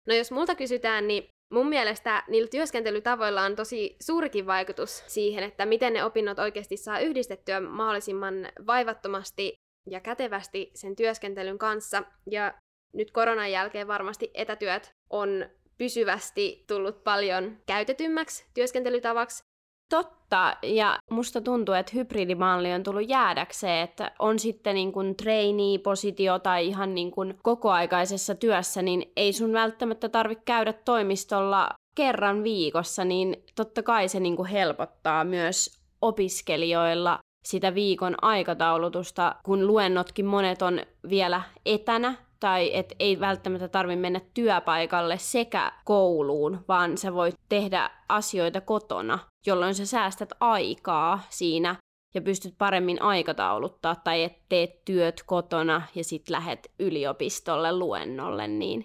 No 0.07 0.15
jos 0.15 0.31
multa 0.31 0.55
kysytään, 0.55 1.09
niin 1.09 1.29
mun 1.53 1.69
mielestä 1.69 2.25
niillä 2.29 2.49
työskentelytavoilla 2.49 3.43
on 3.43 3.57
tosi 3.57 3.97
suurikin 4.01 4.47
vaikutus 4.47 5.05
siihen, 5.07 5.45
että 5.45 5.67
miten 5.67 5.93
ne 5.93 6.05
opinnot 6.05 6.39
oikeasti 6.39 6.77
saa 6.77 7.01
yhdistettyä 7.01 7.61
mahdollisimman 7.61 8.35
vaivattomasti 8.67 9.55
ja 9.91 10.01
kätevästi 10.01 10.71
sen 10.75 10.97
työskentelyn 10.97 11.59
kanssa. 11.59 12.03
Ja 12.31 12.55
nyt 12.95 13.11
koronan 13.11 13.53
jälkeen 13.53 13.89
varmasti 13.89 14.31
etätyöt 14.35 14.93
on 15.11 15.47
pysyvästi 15.79 16.65
tullut 16.67 17.05
paljon 17.05 17.59
käytetymmäksi 17.67 18.45
työskentelytavaksi, 18.55 19.45
Totta, 19.93 20.57
ja 20.63 20.99
musta 21.11 21.41
tuntuu, 21.41 21.75
että 21.75 21.93
hybridimalli 21.95 22.73
on 22.73 22.83
tullut 22.83 23.09
jäädäkseen, 23.09 23.85
että 23.85 24.13
on 24.19 24.39
sitten 24.39 24.75
niin 24.75 24.93
kuin 24.93 25.17
trainee-positio 25.17 26.39
tai 26.39 26.67
ihan 26.67 26.95
niin 26.95 27.11
kuin 27.11 27.39
kokoaikaisessa 27.43 28.35
työssä, 28.35 28.83
niin 28.83 29.13
ei 29.17 29.33
sun 29.33 29.53
välttämättä 29.53 30.09
tarvitse 30.09 30.45
käydä 30.45 30.73
toimistolla 30.73 31.71
kerran 31.97 32.43
viikossa, 32.43 33.05
niin 33.05 33.45
totta 33.55 33.83
kai 33.83 34.09
se 34.09 34.21
niin 34.21 34.37
kuin 34.37 34.49
helpottaa 34.49 35.25
myös 35.25 35.81
opiskelijoilla 36.03 37.19
sitä 37.45 37.75
viikon 37.75 38.15
aikataulutusta, 38.23 39.37
kun 39.43 39.67
luennotkin 39.67 40.27
monet 40.27 40.63
on 40.63 40.81
vielä 41.09 41.43
etänä, 41.67 42.15
tai 42.43 42.71
et 42.77 42.95
ei 42.99 43.21
välttämättä 43.21 43.69
tarvitse 43.69 44.01
mennä 44.01 44.21
työpaikalle 44.35 45.19
sekä 45.19 45.73
kouluun, 45.85 46.65
vaan 46.69 46.99
sä 46.99 47.15
voit 47.15 47.35
tehdä 47.49 47.91
asioita 48.09 48.61
kotona, 48.61 49.19
jolloin 49.47 49.75
sä 49.75 49.87
säästät 49.87 50.33
aikaa 50.41 51.21
siinä 51.29 51.77
ja 52.15 52.21
pystyt 52.21 52.55
paremmin 52.59 53.03
aikatauluttaa 53.03 53.97
tai 53.97 54.23
et 54.23 54.33
teet 54.49 54.85
työt 54.85 55.23
kotona 55.27 55.83
ja 55.95 56.05
sit 56.05 56.31
lähet 56.31 56.71
yliopistolle 56.79 57.77
luennolle. 57.77 58.49
Niin. 58.49 58.85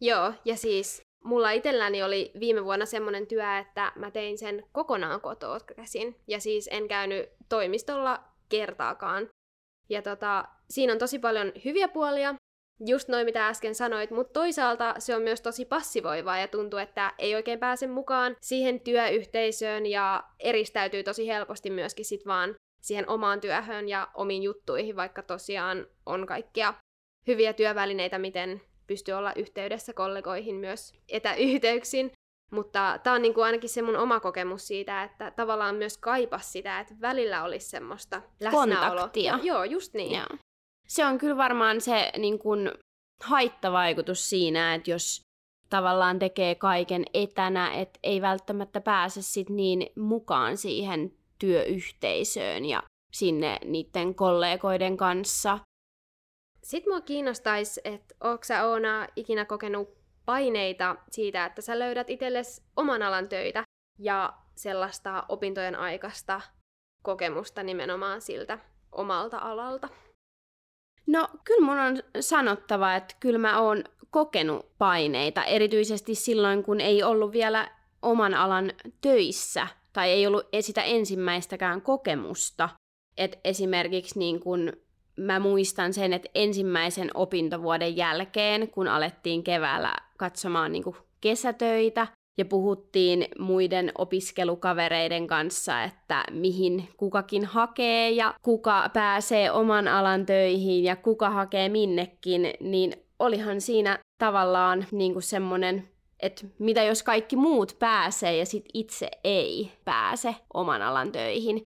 Joo, 0.00 0.32
ja 0.44 0.56
siis 0.56 1.02
mulla 1.24 1.50
itselläni 1.50 2.02
oli 2.02 2.32
viime 2.40 2.64
vuonna 2.64 2.86
semmoinen 2.86 3.26
työ, 3.26 3.58
että 3.58 3.92
mä 3.96 4.10
tein 4.10 4.38
sen 4.38 4.62
kokonaan 4.72 5.20
kotoa 5.20 5.60
käsin. 5.60 6.16
Ja 6.28 6.40
siis 6.40 6.68
en 6.72 6.88
käynyt 6.88 7.28
toimistolla 7.48 8.24
kertaakaan. 8.48 9.28
Ja 9.88 10.02
tota, 10.02 10.44
siinä 10.70 10.92
on 10.92 10.98
tosi 10.98 11.18
paljon 11.18 11.52
hyviä 11.64 11.88
puolia, 11.88 12.34
just 12.86 13.08
noin 13.08 13.24
mitä 13.24 13.48
äsken 13.48 13.74
sanoit, 13.74 14.10
mutta 14.10 14.32
toisaalta 14.32 14.94
se 14.98 15.16
on 15.16 15.22
myös 15.22 15.40
tosi 15.40 15.64
passivoivaa 15.64 16.38
ja 16.38 16.48
tuntuu, 16.48 16.78
että 16.78 17.12
ei 17.18 17.34
oikein 17.34 17.58
pääse 17.58 17.86
mukaan 17.86 18.36
siihen 18.40 18.80
työyhteisöön 18.80 19.86
ja 19.86 20.24
eristäytyy 20.40 21.02
tosi 21.02 21.28
helposti 21.28 21.70
myöskin 21.70 22.04
sit 22.04 22.26
vaan 22.26 22.54
siihen 22.80 23.08
omaan 23.08 23.40
työhön 23.40 23.88
ja 23.88 24.08
omiin 24.14 24.42
juttuihin, 24.42 24.96
vaikka 24.96 25.22
tosiaan 25.22 25.86
on 26.06 26.26
kaikkia 26.26 26.74
hyviä 27.26 27.52
työvälineitä, 27.52 28.18
miten 28.18 28.60
pystyy 28.86 29.14
olla 29.14 29.32
yhteydessä 29.36 29.92
kollegoihin 29.92 30.56
myös 30.56 30.92
etäyhteyksin. 31.08 32.12
Mutta 32.52 33.00
tämä 33.02 33.16
on 33.16 33.22
niinku 33.22 33.40
ainakin 33.40 33.70
se 33.70 33.82
mun 33.82 33.96
oma 33.96 34.20
kokemus 34.20 34.66
siitä, 34.66 35.02
että 35.02 35.30
tavallaan 35.30 35.74
myös 35.74 35.98
kaipas 35.98 36.52
sitä, 36.52 36.80
että 36.80 36.94
välillä 37.00 37.44
olisi 37.44 37.68
semmoista 37.68 38.22
läsnäoloa. 38.40 38.88
Kontaktia. 38.88 39.38
Joo, 39.42 39.64
just 39.64 39.94
niin. 39.94 40.12
Joo. 40.12 40.38
Se 40.88 41.06
on 41.06 41.18
kyllä 41.18 41.36
varmaan 41.36 41.80
se 41.80 42.12
niin 42.18 42.38
kuin, 42.38 42.70
haittavaikutus 43.24 44.30
siinä, 44.30 44.74
että 44.74 44.90
jos 44.90 45.20
tavallaan 45.70 46.18
tekee 46.18 46.54
kaiken 46.54 47.04
etänä, 47.14 47.72
että 47.74 48.00
ei 48.02 48.22
välttämättä 48.22 48.80
pääse 48.80 49.22
sit 49.22 49.50
niin 49.50 49.86
mukaan 49.96 50.56
siihen 50.56 51.12
työyhteisöön 51.38 52.64
ja 52.64 52.82
sinne 53.12 53.58
niiden 53.64 54.14
kollegoiden 54.14 54.96
kanssa. 54.96 55.58
Sitten 56.62 56.92
mua 56.92 57.00
kiinnostaisi, 57.00 57.80
että 57.84 58.14
onko 58.20 58.44
sä 58.44 58.66
Oona 58.66 59.06
ikinä 59.16 59.44
kokenut 59.44 59.88
paineita 60.24 60.96
siitä, 61.10 61.44
että 61.44 61.62
sä 61.62 61.78
löydät 61.78 62.10
itsellesi 62.10 62.62
oman 62.76 63.02
alan 63.02 63.28
töitä 63.28 63.62
ja 63.98 64.32
sellaista 64.54 65.24
opintojen 65.28 65.76
aikaista 65.76 66.40
kokemusta 67.02 67.62
nimenomaan 67.62 68.20
siltä 68.20 68.58
omalta 68.92 69.38
alalta? 69.38 69.88
No 71.06 71.28
kyllä 71.44 71.66
mun 71.66 71.78
on 71.78 72.02
sanottava, 72.20 72.94
että 72.94 73.16
kyllä 73.20 73.38
mä 73.38 73.60
oon 73.60 73.84
kokenut 74.10 74.66
paineita, 74.78 75.44
erityisesti 75.44 76.14
silloin 76.14 76.62
kun 76.62 76.80
ei 76.80 77.02
ollut 77.02 77.32
vielä 77.32 77.70
oman 78.02 78.34
alan 78.34 78.72
töissä 79.00 79.66
tai 79.92 80.10
ei 80.10 80.26
ollut 80.26 80.46
sitä 80.60 80.82
ensimmäistäkään 80.82 81.82
kokemusta. 81.82 82.68
Et 83.16 83.40
esimerkiksi 83.44 84.18
niin 84.18 84.40
kun 84.40 84.72
mä 85.16 85.38
muistan 85.38 85.92
sen, 85.92 86.12
että 86.12 86.28
ensimmäisen 86.34 87.10
opintovuoden 87.14 87.96
jälkeen, 87.96 88.68
kun 88.68 88.88
alettiin 88.88 89.44
keväällä 89.44 89.94
katsomaan 90.18 90.72
niin 90.72 90.84
kesätöitä, 91.20 92.06
ja 92.36 92.44
puhuttiin 92.44 93.26
muiden 93.38 93.92
opiskelukavereiden 93.98 95.26
kanssa, 95.26 95.82
että 95.82 96.24
mihin 96.30 96.88
kukakin 96.96 97.44
hakee 97.44 98.10
ja 98.10 98.34
kuka 98.42 98.90
pääsee 98.92 99.50
oman 99.50 99.88
alan 99.88 100.26
töihin 100.26 100.84
ja 100.84 100.96
kuka 100.96 101.30
hakee 101.30 101.68
minnekin, 101.68 102.50
niin 102.60 102.92
olihan 103.18 103.60
siinä 103.60 103.98
tavallaan 104.18 104.86
niin 104.90 105.12
kuin 105.12 105.22
semmoinen, 105.22 105.88
että 106.20 106.46
mitä 106.58 106.82
jos 106.82 107.02
kaikki 107.02 107.36
muut 107.36 107.76
pääsee 107.78 108.36
ja 108.36 108.46
sit 108.46 108.64
itse 108.74 109.10
ei 109.24 109.72
pääse 109.84 110.34
oman 110.54 110.82
alan 110.82 111.12
töihin. 111.12 111.62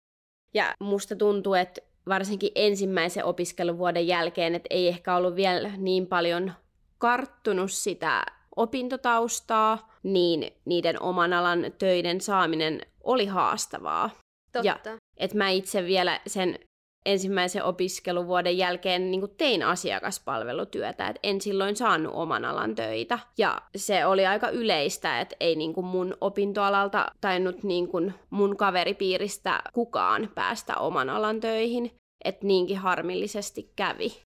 Ja 0.54 0.74
musta 0.80 1.16
tuntuu, 1.16 1.54
että 1.54 1.80
varsinkin 2.08 2.50
ensimmäisen 2.54 3.24
opiskeluvuoden 3.24 4.06
jälkeen, 4.06 4.54
että 4.54 4.66
ei 4.70 4.88
ehkä 4.88 5.16
ollut 5.16 5.36
vielä 5.36 5.70
niin 5.76 6.06
paljon 6.06 6.52
karttunut 6.98 7.72
sitä 7.72 8.24
opintotaustaa, 8.58 9.94
niin 10.02 10.52
niiden 10.64 11.02
oman 11.02 11.32
alan 11.32 11.66
töiden 11.78 12.20
saaminen 12.20 12.80
oli 13.04 13.26
haastavaa. 13.26 14.10
Totta. 14.52 14.66
Ja 14.66 14.98
että 15.16 15.36
mä 15.36 15.48
itse 15.48 15.84
vielä 15.84 16.20
sen 16.26 16.58
ensimmäisen 17.06 17.64
opiskeluvuoden 17.64 18.58
jälkeen 18.58 19.10
niin 19.10 19.22
tein 19.36 19.62
asiakaspalvelutyötä, 19.62 21.08
että 21.08 21.20
en 21.22 21.40
silloin 21.40 21.76
saanut 21.76 22.14
oman 22.14 22.44
alan 22.44 22.74
töitä. 22.74 23.18
Ja 23.38 23.62
se 23.76 24.06
oli 24.06 24.26
aika 24.26 24.48
yleistä, 24.48 25.20
että 25.20 25.36
ei 25.40 25.56
niin 25.56 25.84
mun 25.84 26.16
opintoalalta 26.20 27.06
tainnut 27.20 27.62
niin 27.62 27.88
kuin 27.88 28.14
mun 28.30 28.56
kaveripiiristä 28.56 29.62
kukaan 29.72 30.30
päästä 30.34 30.76
oman 30.76 31.10
alan 31.10 31.40
töihin. 31.40 31.90
Että 32.24 32.46
niinkin 32.46 32.78
harmillisesti 32.78 33.72
kävi. 33.76 34.27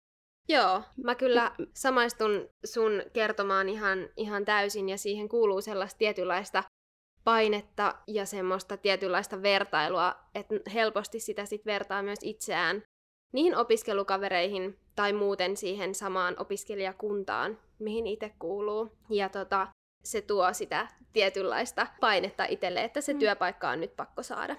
Joo, 0.49 0.81
mä 1.03 1.15
kyllä 1.15 1.51
samaistun 1.73 2.49
sun 2.65 3.01
kertomaan 3.13 3.69
ihan, 3.69 4.09
ihan 4.17 4.45
täysin 4.45 4.89
ja 4.89 4.97
siihen 4.97 5.29
kuuluu 5.29 5.61
sellaista 5.61 5.97
tietynlaista 5.97 6.63
painetta 7.23 7.95
ja 8.07 8.25
semmoista 8.25 8.77
tietynlaista 8.77 9.41
vertailua, 9.41 10.15
että 10.35 10.55
helposti 10.73 11.19
sitä 11.19 11.45
sit 11.45 11.65
vertaa 11.65 12.03
myös 12.03 12.19
itseään 12.21 12.83
niihin 13.33 13.55
opiskelukavereihin 13.55 14.79
tai 14.95 15.13
muuten 15.13 15.57
siihen 15.57 15.95
samaan 15.95 16.35
opiskelijakuntaan, 16.39 17.59
mihin 17.79 18.07
itse 18.07 18.31
kuuluu. 18.39 18.89
Ja 19.09 19.29
tota, 19.29 19.67
se 20.03 20.21
tuo 20.21 20.53
sitä 20.53 20.87
tietynlaista 21.13 21.87
painetta 21.99 22.45
itselle, 22.45 22.83
että 22.83 23.01
se 23.01 23.13
mm. 23.13 23.19
työpaikka 23.19 23.69
on 23.69 23.81
nyt 23.81 23.95
pakko 23.95 24.23
saada. 24.23 24.55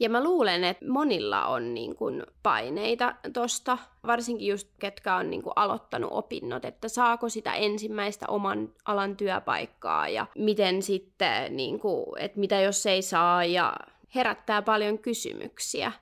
Ja 0.00 0.10
mä 0.10 0.24
luulen, 0.24 0.64
että 0.64 0.88
monilla 0.88 1.46
on 1.46 1.74
niin 1.74 1.96
kuin 1.96 2.22
paineita 2.42 3.14
tosta, 3.32 3.78
varsinkin 4.06 4.48
just 4.48 4.68
ketkä 4.78 5.16
on 5.16 5.30
niin 5.30 5.42
kuin 5.42 5.52
aloittanut 5.56 6.10
opinnot, 6.12 6.64
että 6.64 6.88
saako 6.88 7.28
sitä 7.28 7.54
ensimmäistä 7.54 8.26
oman 8.28 8.72
alan 8.84 9.16
työpaikkaa 9.16 10.08
ja 10.08 10.26
miten 10.38 10.82
sitten, 10.82 11.56
niin 11.56 11.80
kuin, 11.80 12.04
että 12.18 12.40
mitä 12.40 12.60
jos 12.60 12.86
ei 12.86 13.02
saa 13.02 13.44
ja 13.44 13.74
herättää 14.14 14.62
paljon 14.62 14.98
kysymyksiä. 14.98 15.92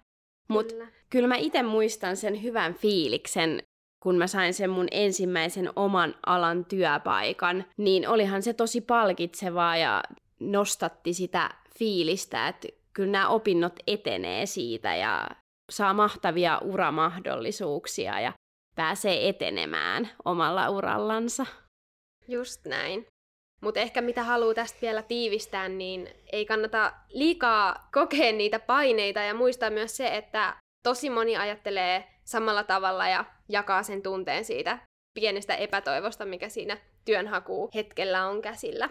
Mutta 0.49 0.75
kyllä. 0.75 0.89
kyllä 1.11 1.29
mä 1.29 1.37
itse 1.37 1.63
muistan 1.63 2.17
sen 2.17 2.43
hyvän 2.43 2.75
fiiliksen, 2.75 3.63
kun 4.03 4.17
mä 4.17 4.27
sain 4.27 4.55
sen 4.55 4.71
mun 4.71 4.89
ensimmäisen 4.91 5.71
oman 5.77 6.15
alan 6.27 6.65
työpaikan, 6.65 7.65
niin 7.77 8.09
olihan 8.09 8.43
se 8.43 8.53
tosi 8.53 8.81
palkitsevaa 8.81 9.77
ja 9.77 10.03
nostatti 10.41 11.15
sitä 11.15 11.51
fiilistä, 11.79 12.49
että 12.49 12.69
kyllä 12.93 13.13
nämä 13.13 13.29
opinnot 13.29 13.73
etenee 13.87 14.47
siitä 14.47 14.97
ja 14.97 15.29
saa 15.71 15.95
mahtavia 15.95 16.59
uramahdollisuuksia 16.59 18.21
ja 18.21 18.33
pääsee 18.77 19.29
etenemään 19.29 20.11
omalla 20.25 20.71
urallansa. 20.71 21.47
Just 22.29 22.67
näin. 22.67 23.07
Mutta 23.61 23.81
ehkä 23.81 24.01
mitä 24.01 24.23
haluaa 24.23 24.55
tästä 24.55 24.79
vielä 24.83 25.03
tiivistää, 25.03 25.69
niin 25.69 26.09
ei 26.33 26.47
kannata 26.47 26.93
liikaa 27.09 27.89
kokea 27.93 28.33
niitä 28.33 28.59
paineita 28.59 29.21
ja 29.21 29.35
muistaa 29.35 29.71
myös 29.71 29.97
se, 29.97 30.17
että 30.17 30.57
tosi 30.83 31.11
moni 31.11 31.37
ajattelee 31.37 32.09
samalla 32.25 32.65
tavalla 32.65 33.09
ja 33.09 33.25
jakaa 33.49 33.83
sen 33.83 34.03
tunteen 34.03 34.45
siitä 34.45 34.79
pienestä 35.15 35.55
epätoivosta, 35.55 36.25
mikä 36.25 36.49
siinä 36.49 36.79
työnhaku 37.05 37.71
hetkellä 37.75 38.27
on 38.27 38.43
käsillä. 38.43 38.89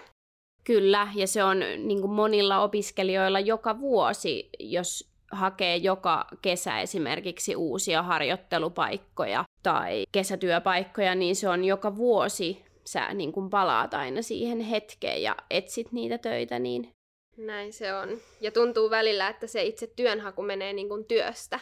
Kyllä, 0.64 1.08
ja 1.16 1.28
se 1.28 1.44
on 1.44 1.60
niin 1.60 2.02
kuin 2.02 2.12
monilla 2.12 2.60
opiskelijoilla 2.60 3.40
joka 3.40 3.80
vuosi, 3.80 4.50
jos 4.60 5.12
hakee 5.32 5.78
joka 5.78 6.26
kesä 6.42 6.80
esimerkiksi 6.80 7.56
uusia 7.56 8.04
harjoittelupaikkoja 8.04 9.44
tai 9.64 10.04
kesätyöpaikkoja, 10.12 11.16
niin 11.16 11.36
se 11.36 11.50
on 11.50 11.64
joka 11.66 11.96
vuosi 11.96 12.66
sä 12.86 13.14
niin 13.14 13.32
kuin 13.32 13.50
palaat 13.50 13.94
aina 13.94 14.22
siihen 14.22 14.60
hetkeen 14.60 15.24
ja 15.24 15.36
etsit 15.50 15.92
niitä 15.92 16.18
töitä, 16.18 16.60
niin 16.60 16.92
Näin 17.38 17.74
se 17.74 17.94
on. 17.94 18.10
Ja 18.42 18.52
tuntuu 18.52 18.90
välillä, 18.90 19.28
että 19.28 19.48
se 19.48 19.64
itse 19.64 19.88
työnhaku 19.88 20.42
menee 20.42 20.74
niin 20.74 20.90
kuin 20.90 21.06
työstä. 21.06 21.60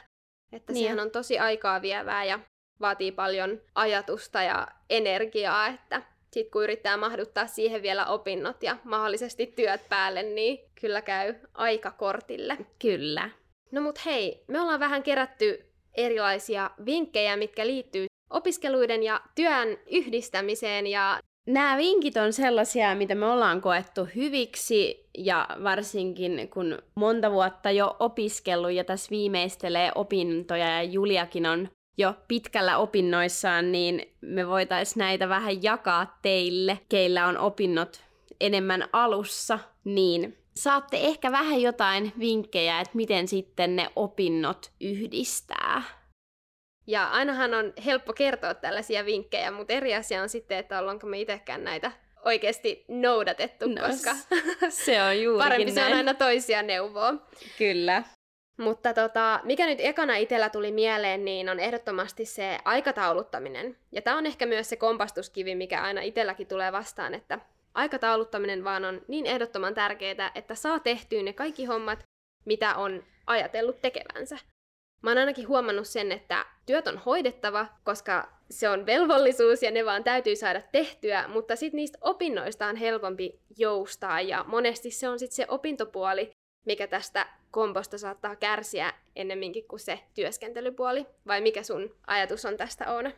Että 0.52 0.74
Niin. 0.74 0.84
sehän 0.84 1.00
on 1.00 1.12
tosi 1.12 1.40
aikaa 1.40 1.82
vievää 1.82 2.24
ja 2.26 2.40
vaatii 2.82 3.12
paljon 3.12 3.62
ajatusta 3.76 4.44
ja 4.44 4.68
energiaa, 4.90 5.68
että 5.68 6.02
sit 6.34 6.52
kun 6.52 6.64
yrittää 6.64 6.98
mahduttaa 6.98 7.48
siihen 7.48 7.82
vielä 7.82 8.06
opinnot 8.06 8.64
ja 8.64 8.78
mahdollisesti 8.84 9.54
työt 9.56 9.82
päälle, 9.90 10.24
niin 10.24 10.60
kyllä 10.82 11.02
käy 11.02 11.36
aika 11.54 11.92
kortille. 11.92 12.58
kyllä. 12.82 13.30
No 13.72 13.82
mut 13.82 14.06
hei, 14.06 14.44
me 14.48 14.62
ollaan 14.62 14.80
vähän 14.80 15.04
kerätty 15.04 15.66
erilaisia 15.98 16.72
vinkkejä, 16.86 17.38
mitkä 17.38 17.68
liittyy 17.68 18.06
opiskeluiden 18.30 19.04
ja 19.04 19.22
työn 19.36 19.78
yhdistämiseen 19.92 20.88
ja 20.88 21.20
Nämä 21.48 21.78
vinkit 21.78 22.18
on 22.18 22.34
sellaisia, 22.34 22.96
mitä 22.96 23.16
me 23.16 23.26
ollaan 23.26 23.62
koettu 23.62 24.08
hyviksi 24.16 25.10
ja 25.18 25.48
varsinkin 25.64 26.50
kun 26.54 26.78
monta 26.96 27.32
vuotta 27.32 27.72
jo 27.72 27.96
opiskellut 28.00 28.72
ja 28.72 28.84
tässä 28.84 29.10
viimeistelee 29.10 29.92
opintoja 29.96 30.70
ja 30.70 30.84
Juliakin 30.84 31.46
on 31.46 31.70
jo 31.98 32.14
pitkällä 32.28 32.78
opinnoissaan, 32.78 33.72
niin 33.72 34.14
me 34.22 34.48
voitaisiin 34.48 35.00
näitä 35.00 35.30
vähän 35.30 35.64
jakaa 35.64 36.20
teille, 36.22 36.80
keillä 36.90 37.28
on 37.28 37.38
opinnot 37.38 38.04
enemmän 38.42 38.88
alussa, 38.94 39.60
niin 39.84 40.38
saatte 40.56 40.98
ehkä 40.98 41.32
vähän 41.32 41.62
jotain 41.62 42.14
vinkkejä, 42.20 42.80
että 42.80 42.96
miten 42.96 43.28
sitten 43.28 43.76
ne 43.76 43.90
opinnot 43.96 44.72
yhdistää. 44.82 45.84
Ja 46.88 47.08
ainahan 47.10 47.54
on 47.54 47.74
helppo 47.86 48.14
kertoa 48.14 48.54
tällaisia 48.54 49.06
vinkkejä, 49.06 49.52
mutta 49.52 49.74
eri 49.74 49.96
asia 49.96 50.22
on 50.22 50.30
sitten, 50.30 50.58
että 50.58 50.80
ollaanko 50.80 51.08
me 51.08 51.20
itsekään 51.20 51.64
näitä 51.64 51.92
oikeasti 52.26 52.86
noudatettu, 52.88 53.68
No, 53.68 53.88
koska 53.88 54.12
Se 54.70 55.04
on 55.04 55.20
juurikin 55.24 55.50
parempi 55.50 55.72
se 55.72 55.80
on 55.80 55.86
näin. 55.86 55.98
aina 55.98 56.14
toisia 56.14 56.64
neuvoa. 56.64 57.14
Kyllä. 57.58 58.04
Mutta 58.60 58.94
tota, 58.94 59.40
mikä 59.44 59.66
nyt 59.66 59.80
ekana 59.82 60.16
itsellä 60.16 60.50
tuli 60.50 60.72
mieleen, 60.72 61.26
niin 61.26 61.50
on 61.50 61.60
ehdottomasti 61.60 62.26
se 62.26 62.58
aikatauluttaminen. 62.66 63.78
Ja 63.92 64.02
tämä 64.02 64.18
on 64.18 64.26
ehkä 64.26 64.46
myös 64.46 64.70
se 64.70 64.76
kompastuskivi, 64.76 65.56
mikä 65.56 65.82
aina 65.82 66.02
itselläkin 66.02 66.48
tulee 66.48 66.72
vastaan, 66.72 67.14
että 67.14 67.40
aikatauluttaminen 67.74 68.64
vaan 68.64 68.86
on 68.86 69.02
niin 69.08 69.26
ehdottoman 69.26 69.74
tärkeää, 69.74 70.32
että 70.36 70.56
saa 70.56 70.80
tehtyä 70.80 71.24
ne 71.24 71.34
kaikki 71.34 71.66
hommat, 71.66 72.00
mitä 72.46 72.76
on 72.76 73.04
ajatellut 73.28 73.82
tekevänsä. 73.82 74.38
Mä 75.02 75.10
oon 75.10 75.18
ainakin 75.18 75.48
huomannut 75.48 75.88
sen, 75.88 76.12
että 76.12 76.46
työt 76.66 76.88
on 76.88 76.98
hoidettava, 76.98 77.66
koska 77.84 78.30
se 78.50 78.70
on 78.70 78.86
velvollisuus 78.86 79.64
ja 79.64 79.72
ne 79.72 79.86
vaan 79.86 80.04
täytyy 80.04 80.36
saada 80.36 80.62
tehtyä, 80.72 81.28
mutta 81.28 81.56
sitten 81.56 81.78
niistä 81.78 81.98
opinnoista 82.02 82.68
on 82.68 82.76
helpompi 82.76 83.40
joustaa 83.58 84.22
ja 84.22 84.46
monesti 84.48 84.92
se 84.92 85.10
on 85.10 85.20
sitten 85.20 85.36
se 85.36 85.46
opintopuoli, 85.48 86.32
mikä 86.66 86.88
tästä 86.88 87.39
komposta 87.52 87.98
saattaa 87.98 88.36
kärsiä 88.36 88.94
ennemminkin 89.16 89.68
kuin 89.68 89.80
se 89.80 90.00
työskentelypuoli. 90.14 91.06
Vai 91.28 91.42
mikä 91.42 91.64
sun 91.64 91.96
ajatus 92.08 92.46
on 92.46 92.58
tästä, 92.58 92.94
Oona? 92.94 93.12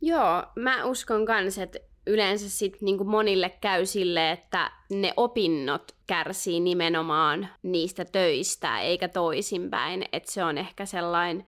Joo, 0.00 0.42
mä 0.56 0.84
uskon 0.84 1.26
kans, 1.26 1.58
että 1.58 1.78
yleensä 2.06 2.50
sit 2.50 2.80
niinku 2.80 3.04
monille 3.04 3.50
käy 3.60 3.86
sille, 3.86 4.30
että 4.30 4.70
ne 4.90 5.12
opinnot 5.16 5.92
kärsii 6.06 6.60
nimenomaan 6.60 7.48
niistä 7.62 8.04
töistä, 8.04 8.80
eikä 8.80 9.08
toisinpäin. 9.08 10.04
Että 10.12 10.32
se 10.32 10.44
on 10.44 10.58
ehkä 10.58 10.86
sellainen 10.86 11.44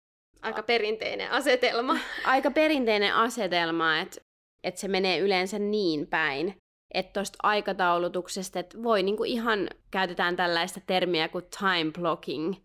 Aika 0.42 0.64
perinteinen 0.64 1.32
asetelma. 1.32 1.98
aika 2.26 2.52
perinteinen 2.52 3.16
asetelma, 3.16 4.00
että, 4.00 4.22
että 4.64 4.80
se 4.80 4.88
menee 4.88 5.20
yleensä 5.20 5.60
niin 5.60 6.08
päin, 6.08 6.56
että 6.94 7.14
tuosta 7.14 7.38
aikataulutuksesta, 7.44 8.60
että 8.60 8.84
voi 8.84 9.04
niinku 9.04 9.24
ihan, 9.24 9.70
käytetään 9.92 10.36
tällaista 10.36 10.82
termiä 10.88 11.28
kuin 11.28 11.46
time 11.60 11.92
blocking, 12.00 12.56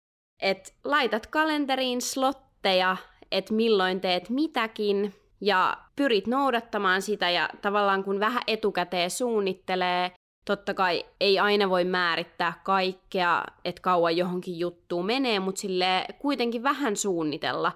että 0.43 0.73
laitat 0.85 1.27
kalenteriin 1.27 2.03
slotteja, 2.03 2.97
että 3.33 3.55
milloin 3.55 4.01
teet 4.01 4.31
mitäkin, 4.31 5.15
ja 5.41 5.77
pyrit 5.97 6.27
noudattamaan 6.27 7.03
sitä, 7.03 7.31
ja 7.31 7.49
tavallaan 7.63 8.05
kun 8.05 8.21
vähän 8.21 8.43
etukäteen 8.47 9.11
suunnittelee, 9.11 10.13
totta 10.45 10.75
kai 10.75 11.05
ei 11.21 11.39
aina 11.39 11.71
voi 11.71 11.85
määrittää 11.85 12.61
kaikkea, 12.65 13.45
että 13.65 13.83
kauan 13.83 14.17
johonkin 14.17 14.59
juttuun 14.59 15.07
menee, 15.07 15.41
mutta 15.41 15.61
sille 15.61 16.05
kuitenkin 16.19 16.63
vähän 16.63 16.97
suunnitella, 16.97 17.73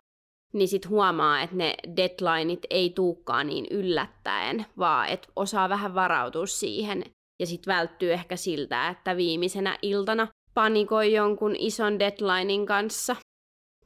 niin 0.52 0.68
sit 0.68 0.88
huomaa, 0.88 1.42
että 1.42 1.56
ne 1.56 1.74
deadlineit 1.96 2.66
ei 2.70 2.90
tuukkaan 2.90 3.46
niin 3.46 3.66
yllättäen, 3.70 4.66
vaan 4.78 5.08
että 5.08 5.28
osaa 5.36 5.68
vähän 5.68 5.94
varautua 5.94 6.46
siihen 6.46 7.04
ja 7.40 7.46
sit 7.46 7.66
välttyy 7.66 8.12
ehkä 8.12 8.36
siltä, 8.36 8.88
että 8.88 9.16
viimeisenä 9.16 9.78
iltana 9.82 10.28
panikoi 10.54 11.12
jonkun 11.12 11.56
ison 11.58 11.98
deadlinein 11.98 12.66
kanssa. 12.66 13.16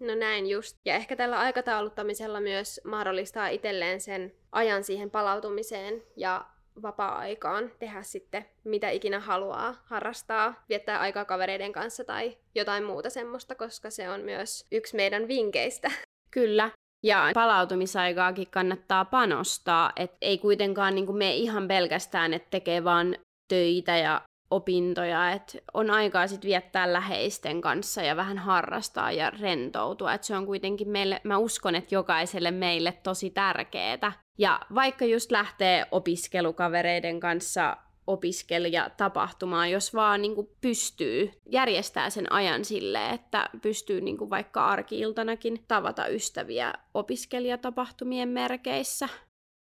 No 0.00 0.14
näin 0.14 0.46
just. 0.46 0.76
Ja 0.84 0.94
ehkä 0.94 1.16
tällä 1.16 1.38
aikatauluttamisella 1.38 2.40
myös 2.40 2.80
mahdollistaa 2.84 3.48
itselleen 3.48 4.00
sen 4.00 4.32
ajan 4.52 4.84
siihen 4.84 5.10
palautumiseen 5.10 6.02
ja 6.16 6.46
vapaa-aikaan 6.82 7.72
tehdä 7.78 8.02
sitten 8.02 8.44
mitä 8.64 8.90
ikinä 8.90 9.20
haluaa 9.20 9.82
harrastaa, 9.84 10.64
viettää 10.68 11.00
aikaa 11.00 11.24
kavereiden 11.24 11.72
kanssa 11.72 12.04
tai 12.04 12.38
jotain 12.54 12.84
muuta 12.84 13.10
semmoista, 13.10 13.54
koska 13.54 13.90
se 13.90 14.10
on 14.10 14.20
myös 14.20 14.66
yksi 14.72 14.96
meidän 14.96 15.28
vinkeistä. 15.28 15.90
Kyllä. 16.34 16.70
Ja 17.04 17.30
palautumisaikaakin 17.34 18.50
kannattaa 18.50 19.04
panostaa, 19.04 19.92
että 19.96 20.16
ei 20.20 20.38
kuitenkaan 20.38 20.94
niin 20.94 21.16
mene 21.16 21.34
ihan 21.34 21.68
pelkästään, 21.68 22.34
että 22.34 22.50
tekee 22.50 22.84
vaan 22.84 23.16
töitä 23.48 23.96
ja 23.96 24.22
opintoja, 24.50 25.30
että 25.30 25.58
on 25.74 25.90
aikaa 25.90 26.26
sitten 26.26 26.48
viettää 26.48 26.92
läheisten 26.92 27.60
kanssa 27.60 28.02
ja 28.02 28.16
vähän 28.16 28.38
harrastaa 28.38 29.12
ja 29.12 29.30
rentoutua, 29.30 30.14
että 30.14 30.26
se 30.26 30.36
on 30.36 30.46
kuitenkin 30.46 30.88
meille, 30.88 31.20
mä 31.24 31.38
uskon, 31.38 31.74
että 31.74 31.94
jokaiselle 31.94 32.50
meille 32.50 32.92
tosi 33.02 33.30
tärkeää. 33.30 34.12
Ja 34.38 34.60
vaikka 34.74 35.04
just 35.04 35.30
lähtee 35.30 35.86
opiskelukavereiden 35.90 37.20
kanssa 37.20 37.76
opiskelija 38.06 38.90
tapahtumaan, 38.96 39.70
jos 39.70 39.94
vaan 39.94 40.22
niin 40.22 40.34
kuin 40.34 40.48
pystyy 40.60 41.30
järjestää 41.46 42.10
sen 42.10 42.32
ajan 42.32 42.64
sille, 42.64 43.10
että 43.10 43.50
pystyy 43.62 44.00
niin 44.00 44.18
kuin 44.18 44.30
vaikka 44.30 44.66
arkiiltanakin 44.66 45.64
tavata 45.68 46.06
ystäviä 46.06 46.72
opiskelijatapahtumien 46.94 48.28
merkeissä. 48.28 49.08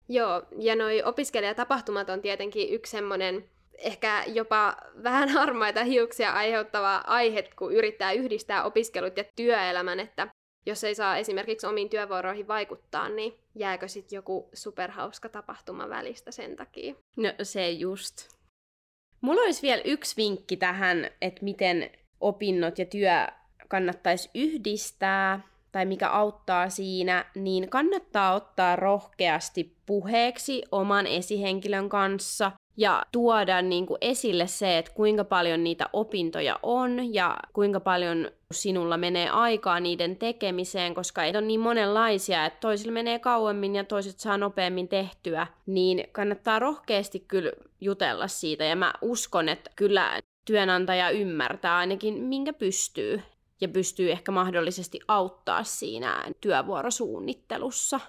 Joo, 0.09 0.41
ja 0.57 0.75
noi 0.75 1.03
opiskelijatapahtumat 1.03 2.09
on 2.09 2.21
tietenkin 2.21 2.73
yksi 2.73 2.91
semmoinen 2.91 3.49
ehkä 3.77 4.23
jopa 4.27 4.77
vähän 5.03 5.29
harmaita 5.29 5.83
hiuksia 5.83 6.31
aiheuttava 6.31 6.95
aihe, 6.95 7.49
kun 7.55 7.73
yrittää 7.73 8.11
yhdistää 8.11 8.63
opiskelut 8.63 9.17
ja 9.17 9.23
työelämän, 9.35 9.99
että 9.99 10.27
jos 10.65 10.83
ei 10.83 10.95
saa 10.95 11.17
esimerkiksi 11.17 11.67
omiin 11.67 11.89
työvuoroihin 11.89 12.47
vaikuttaa, 12.47 13.09
niin 13.09 13.33
jääkö 13.55 13.87
sitten 13.87 14.15
joku 14.15 14.49
superhauska 14.53 15.29
tapahtuma 15.29 15.89
välistä 15.89 16.31
sen 16.31 16.55
takia? 16.55 16.95
No 17.17 17.33
se 17.43 17.71
just. 17.71 18.29
Mulla 19.21 19.41
olisi 19.41 19.61
vielä 19.61 19.81
yksi 19.85 20.17
vinkki 20.17 20.57
tähän, 20.57 21.09
että 21.21 21.43
miten 21.43 21.91
opinnot 22.19 22.79
ja 22.79 22.85
työ 22.85 23.27
kannattaisi 23.67 24.29
yhdistää, 24.35 25.39
tai 25.71 25.85
mikä 25.85 26.09
auttaa 26.09 26.69
siinä, 26.69 27.25
niin 27.35 27.69
kannattaa 27.69 28.33
ottaa 28.33 28.75
rohkeasti 28.75 29.75
puheeksi 29.85 30.63
oman 30.71 31.07
esihenkilön 31.07 31.89
kanssa 31.89 32.51
ja 32.77 33.05
tuoda 33.11 33.61
niin 33.61 33.85
kuin 33.85 33.97
esille 34.01 34.47
se, 34.47 34.77
että 34.77 34.91
kuinka 34.91 35.23
paljon 35.23 35.63
niitä 35.63 35.89
opintoja 35.93 36.59
on 36.63 37.13
ja 37.13 37.37
kuinka 37.53 37.79
paljon 37.79 38.31
sinulla 38.51 38.97
menee 38.97 39.29
aikaa 39.29 39.79
niiden 39.79 40.15
tekemiseen, 40.15 40.95
koska 40.95 41.23
ei 41.23 41.31
ole 41.31 41.41
niin 41.41 41.59
monenlaisia, 41.59 42.45
että 42.45 42.59
toisilla 42.59 42.91
menee 42.91 43.19
kauemmin 43.19 43.75
ja 43.75 43.83
toiset 43.83 44.19
saa 44.19 44.37
nopeammin 44.37 44.87
tehtyä, 44.87 45.47
niin 45.65 46.03
kannattaa 46.11 46.59
rohkeasti 46.59 47.19
kyllä 47.19 47.51
jutella 47.81 48.27
siitä 48.27 48.63
ja 48.63 48.75
mä 48.75 48.93
uskon, 49.01 49.49
että 49.49 49.71
kyllä 49.75 50.19
työnantaja 50.45 51.09
ymmärtää 51.09 51.77
ainakin 51.77 52.23
minkä 52.23 52.53
pystyy 52.53 53.21
ja 53.61 53.67
pystyy 53.67 54.11
ehkä 54.11 54.31
mahdollisesti 54.31 54.99
auttaa 55.07 55.63
siinä 55.63 56.23
työvuorosuunnittelussa. 56.41 57.99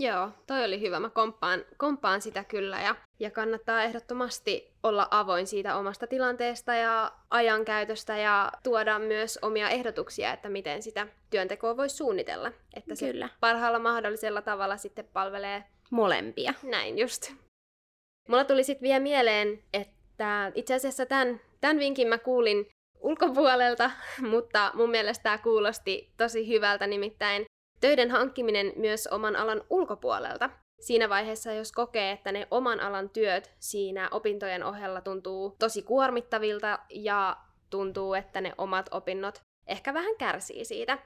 Joo, 0.00 0.30
toi 0.46 0.64
oli 0.64 0.80
hyvä. 0.80 1.00
Mä 1.00 1.10
komppaan, 1.10 1.64
komppaan 1.76 2.20
sitä 2.20 2.44
kyllä 2.44 2.80
ja, 2.80 2.96
ja 3.18 3.30
kannattaa 3.30 3.82
ehdottomasti 3.82 4.72
olla 4.82 5.08
avoin 5.10 5.46
siitä 5.46 5.76
omasta 5.76 6.06
tilanteesta 6.06 6.74
ja 6.74 7.12
ajankäytöstä 7.30 8.16
ja 8.16 8.52
tuoda 8.62 8.98
myös 8.98 9.38
omia 9.42 9.68
ehdotuksia, 9.68 10.32
että 10.32 10.48
miten 10.48 10.82
sitä 10.82 11.06
työntekoa 11.30 11.76
voisi 11.76 11.96
suunnitella. 11.96 12.52
Että 12.74 12.94
se 12.94 13.06
Kyllä. 13.12 13.28
parhaalla 13.40 13.78
mahdollisella 13.78 14.42
tavalla 14.42 14.76
sitten 14.76 15.08
palvelee 15.12 15.64
Molempia. 15.90 16.54
näin 16.62 16.98
just. 16.98 17.32
Mulla 18.28 18.44
tuli 18.44 18.64
sitten 18.64 18.82
vielä 18.82 19.00
mieleen, 19.00 19.62
että 19.72 20.52
itse 20.54 20.74
asiassa 20.74 21.06
tämän, 21.06 21.40
tämän 21.60 21.78
vinkin 21.78 22.08
mä 22.08 22.18
kuulin 22.18 22.68
ulkopuolelta, 23.00 23.90
mutta 24.30 24.70
mun 24.74 24.90
mielestä 24.90 25.22
tämä 25.22 25.38
kuulosti 25.38 26.12
tosi 26.16 26.48
hyvältä, 26.48 26.86
nimittäin 26.86 27.44
töiden 27.80 28.10
hankkiminen 28.10 28.72
myös 28.76 29.06
oman 29.06 29.36
alan 29.36 29.62
ulkopuolelta. 29.70 30.50
Siinä 30.80 31.08
vaiheessa, 31.08 31.52
jos 31.52 31.72
kokee, 31.72 32.12
että 32.12 32.32
ne 32.32 32.48
oman 32.50 32.80
alan 32.80 33.10
työt 33.10 33.52
siinä 33.58 34.08
opintojen 34.10 34.64
ohella 34.64 35.00
tuntuu 35.00 35.56
tosi 35.58 35.82
kuormittavilta 35.82 36.78
ja 36.90 37.36
tuntuu, 37.70 38.14
että 38.14 38.40
ne 38.40 38.52
omat 38.58 38.88
opinnot 38.90 39.40
ehkä 39.66 39.94
vähän 39.94 40.16
kärsii 40.16 40.64
siitä, 40.64 40.98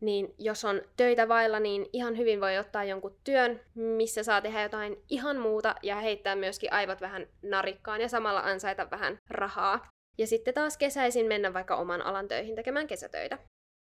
niin 0.00 0.34
jos 0.38 0.64
on 0.64 0.82
töitä 0.96 1.28
vailla, 1.28 1.60
niin 1.60 1.86
ihan 1.92 2.16
hyvin 2.16 2.40
voi 2.40 2.58
ottaa 2.58 2.84
jonkun 2.84 3.18
työn, 3.24 3.60
missä 3.74 4.22
saa 4.22 4.40
tehdä 4.40 4.62
jotain 4.62 5.04
ihan 5.08 5.36
muuta 5.36 5.74
ja 5.82 5.96
heittää 5.96 6.36
myöskin 6.36 6.72
aivot 6.72 7.00
vähän 7.00 7.26
narikkaan 7.42 8.00
ja 8.00 8.08
samalla 8.08 8.40
ansaita 8.40 8.90
vähän 8.90 9.18
rahaa. 9.30 9.86
Ja 10.18 10.26
sitten 10.26 10.54
taas 10.54 10.78
kesäisin 10.78 11.26
mennä 11.26 11.54
vaikka 11.54 11.76
oman 11.76 12.02
alan 12.02 12.28
töihin 12.28 12.54
tekemään 12.54 12.86
kesätöitä. 12.86 13.38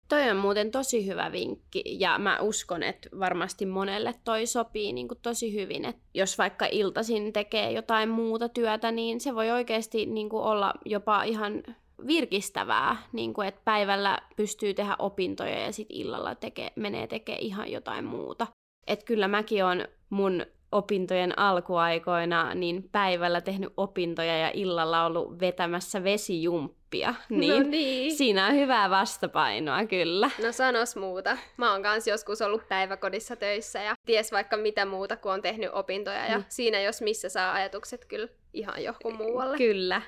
Toi 0.10 0.30
on 0.30 0.38
muuten 0.38 0.72
tosi 0.72 1.08
hyvä 1.08 1.32
vinkki 1.32 1.84
ja 1.86 2.17
mä 2.17 2.39
uskon, 2.41 2.84
että 2.84 3.10
varmasti 3.19 3.65
monelle 3.65 4.15
toi 4.24 4.45
sopii 4.45 4.93
niin 4.93 5.08
kuin 5.08 5.19
tosi 5.22 5.54
hyvin. 5.54 5.86
Et 5.86 5.98
jos 6.13 6.38
vaikka 6.38 6.65
iltaisin 6.72 7.34
tekee 7.34 7.72
jotain 7.72 8.10
muuta 8.10 8.50
työtä, 8.50 8.91
niin 8.91 9.19
se 9.19 9.36
voi 9.36 9.52
oikeasti 9.52 10.06
niin 10.06 10.30
kuin 10.30 10.43
olla 10.43 10.74
jopa 10.86 11.24
ihan 11.24 11.63
virkistävää, 12.08 12.98
niin 13.13 13.34
kuin, 13.34 13.48
että 13.48 13.62
päivällä 13.65 14.19
pystyy 14.36 14.74
tehdä 14.74 14.95
opintoja 15.00 15.60
ja 15.60 15.72
sitten 15.72 15.98
illalla 15.98 16.36
teke, 16.36 16.72
menee 16.76 17.08
tekemään 17.08 17.43
ihan 17.43 17.72
jotain 17.72 18.06
muuta. 18.06 18.48
Et 18.88 19.04
kyllä 19.04 19.28
mäkin 19.28 19.65
on 19.65 19.88
mun 20.10 20.45
opintojen 20.71 21.39
alkuaikoina 21.39 22.53
niin 22.53 22.89
päivällä 22.91 23.41
tehnyt 23.41 23.73
opintoja 23.77 24.38
ja 24.38 24.51
illalla 24.53 25.05
ollut 25.05 25.39
vetämässä 25.39 26.03
vesijumppia. 26.03 27.13
Niin, 27.29 27.63
no 27.63 27.69
niin. 27.69 28.15
Siinä 28.15 28.47
on 28.47 28.55
hyvää 28.55 28.89
vastapainoa 28.89 29.86
kyllä. 29.86 30.29
No 30.43 30.51
sanos 30.51 30.95
muuta. 30.95 31.38
Mä 31.58 31.71
oon 31.71 31.84
kans 31.84 32.08
joskus 32.08 32.41
ollut 32.41 32.67
päiväkodissa 32.67 33.36
töissä 33.36 33.82
ja 33.82 33.95
ties 34.05 34.32
vaikka 34.32 34.58
mitä 34.58 34.86
muuta, 34.86 35.17
kun 35.17 35.32
on 35.32 35.41
tehnyt 35.41 35.69
opintoja. 35.73 36.25
Ja 36.25 36.38
mm. 36.38 36.43
siinä 36.49 36.82
jos 36.82 37.01
missä 37.01 37.29
saa 37.29 37.53
ajatukset 37.53 38.05
kyllä 38.05 38.27
ihan 38.53 38.84
johonkin 38.84 39.15
muualle. 39.15 39.58
Kyllä. 39.58 40.01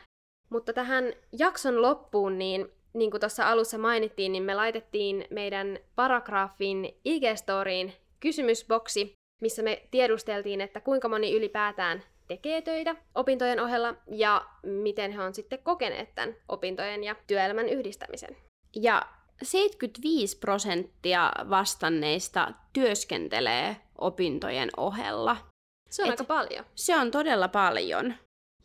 Mutta 0.49 0.73
tähän 0.73 1.13
jakson 1.39 1.81
loppuun, 1.81 2.37
niin 2.37 2.71
niin 2.93 3.11
kuin 3.11 3.21
tuossa 3.21 3.49
alussa 3.49 3.77
mainittiin, 3.77 4.31
niin 4.31 4.43
me 4.43 4.55
laitettiin 4.55 5.25
meidän 5.29 5.79
paragraafin 5.95 6.99
IG-storiin 7.05 7.91
kysymysboksi, 8.19 9.13
missä 9.41 9.61
me 9.61 9.87
tiedusteltiin, 9.91 10.61
että 10.61 10.79
kuinka 10.79 11.07
moni 11.07 11.33
ylipäätään 11.33 12.03
tekee 12.27 12.61
töitä 12.61 12.95
opintojen 13.15 13.59
ohella 13.59 13.95
ja 14.07 14.45
miten 14.63 15.11
he 15.11 15.21
on 15.21 15.33
sitten 15.33 15.59
kokeneet 15.63 16.15
tämän 16.15 16.35
opintojen 16.49 17.03
ja 17.03 17.15
työelämän 17.27 17.69
yhdistämisen. 17.69 18.37
Ja 18.75 19.01
75 19.41 20.37
prosenttia 20.37 21.31
vastanneista 21.49 22.53
työskentelee 22.73 23.77
opintojen 23.97 24.69
ohella. 24.77 25.37
Se 25.89 26.03
on 26.03 26.09
Et 26.09 26.11
aika 26.19 26.23
paljon. 26.23 26.65
Se 26.75 26.97
on 26.97 27.11
todella 27.11 27.47
paljon. 27.47 28.13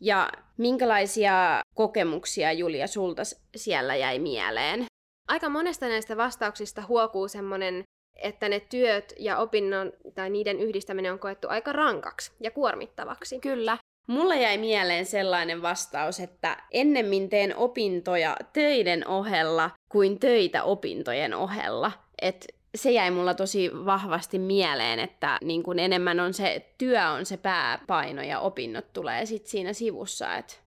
Ja 0.00 0.30
minkälaisia 0.56 1.60
kokemuksia, 1.74 2.52
Julia, 2.52 2.86
sulta 2.86 3.22
siellä 3.56 3.96
jäi 3.96 4.18
mieleen? 4.18 4.84
Aika 5.28 5.48
monesta 5.48 5.88
näistä 5.88 6.16
vastauksista 6.16 6.82
huokuu 6.88 7.28
semmoinen, 7.28 7.82
että 8.16 8.48
ne 8.48 8.60
työt 8.60 9.14
ja 9.18 9.38
opinnon 9.38 9.92
tai 10.14 10.30
niiden 10.30 10.60
yhdistäminen 10.60 11.12
on 11.12 11.18
koettu 11.18 11.48
aika 11.48 11.72
rankaksi 11.72 12.32
ja 12.40 12.50
kuormittavaksi. 12.50 13.38
Kyllä. 13.40 13.78
Mulla 14.06 14.34
jäi 14.34 14.58
mieleen 14.58 15.06
sellainen 15.06 15.62
vastaus, 15.62 16.20
että 16.20 16.56
ennemmin 16.70 17.28
teen 17.28 17.56
opintoja 17.56 18.36
töiden 18.52 19.06
ohella 19.06 19.70
kuin 19.92 20.18
töitä 20.18 20.62
opintojen 20.62 21.34
ohella. 21.34 21.92
Et 22.22 22.56
se 22.74 22.90
jäi 22.90 23.10
mulla 23.10 23.34
tosi 23.34 23.70
vahvasti 23.84 24.38
mieleen, 24.38 24.98
että 24.98 25.38
niin 25.44 25.62
kun 25.62 25.78
enemmän 25.78 26.20
on 26.20 26.34
se 26.34 26.74
työ 26.78 27.08
on 27.08 27.26
se 27.26 27.36
pääpaino 27.36 28.22
ja 28.22 28.40
opinnot 28.40 28.92
tulee 28.92 29.26
sitten 29.26 29.50
siinä 29.50 29.72
sivussa. 29.72 30.36
Et... 30.36 30.62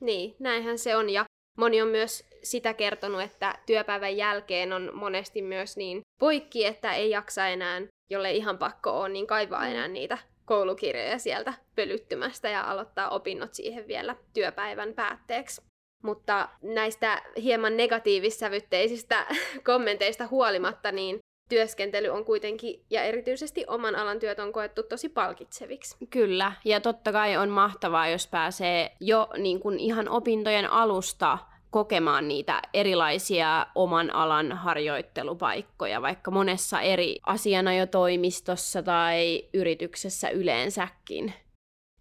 Niin, 0.00 0.36
näinhän 0.38 0.78
se 0.78 0.96
on. 0.96 1.10
Ja 1.10 1.24
moni 1.58 1.82
on 1.82 1.88
myös 1.88 2.29
sitä 2.42 2.74
kertonut, 2.74 3.20
että 3.20 3.58
työpäivän 3.66 4.16
jälkeen 4.16 4.72
on 4.72 4.90
monesti 4.94 5.42
myös 5.42 5.76
niin 5.76 6.00
poikki, 6.20 6.66
että 6.66 6.92
ei 6.92 7.10
jaksa 7.10 7.46
enää, 7.46 7.80
jolle 8.10 8.32
ihan 8.32 8.58
pakko 8.58 9.00
on, 9.00 9.12
niin 9.12 9.26
kaivaa 9.26 9.66
enää 9.66 9.88
mm. 9.88 9.94
niitä 9.94 10.18
koulukirjoja 10.44 11.18
sieltä 11.18 11.54
pölyttymästä 11.76 12.48
ja 12.48 12.70
aloittaa 12.70 13.08
opinnot 13.08 13.54
siihen 13.54 13.88
vielä 13.88 14.16
työpäivän 14.34 14.94
päätteeksi. 14.94 15.62
Mutta 16.02 16.48
näistä 16.62 17.22
hieman 17.42 17.76
negatiivissävytteisistä 17.76 19.26
kommenteista 19.70 20.26
huolimatta, 20.26 20.92
niin 20.92 21.18
työskentely 21.48 22.08
on 22.08 22.24
kuitenkin, 22.24 22.84
ja 22.90 23.02
erityisesti 23.02 23.64
oman 23.66 23.96
alan 23.96 24.18
työt 24.18 24.38
on 24.38 24.52
koettu 24.52 24.82
tosi 24.82 25.08
palkitseviksi. 25.08 25.96
Kyllä, 26.10 26.52
ja 26.64 26.80
totta 26.80 27.12
kai 27.12 27.36
on 27.36 27.48
mahtavaa, 27.48 28.08
jos 28.08 28.26
pääsee 28.26 28.96
jo 29.00 29.28
niin 29.36 29.60
kuin 29.60 29.78
ihan 29.78 30.08
opintojen 30.08 30.70
alusta 30.70 31.38
kokemaan 31.70 32.28
niitä 32.28 32.62
erilaisia 32.74 33.66
oman 33.74 34.14
alan 34.14 34.52
harjoittelupaikkoja, 34.52 36.02
vaikka 36.02 36.30
monessa 36.30 36.80
eri 36.80 37.16
asianajotoimistossa 37.26 38.82
tai 38.82 39.44
yrityksessä 39.54 40.28
yleensäkin. 40.30 41.34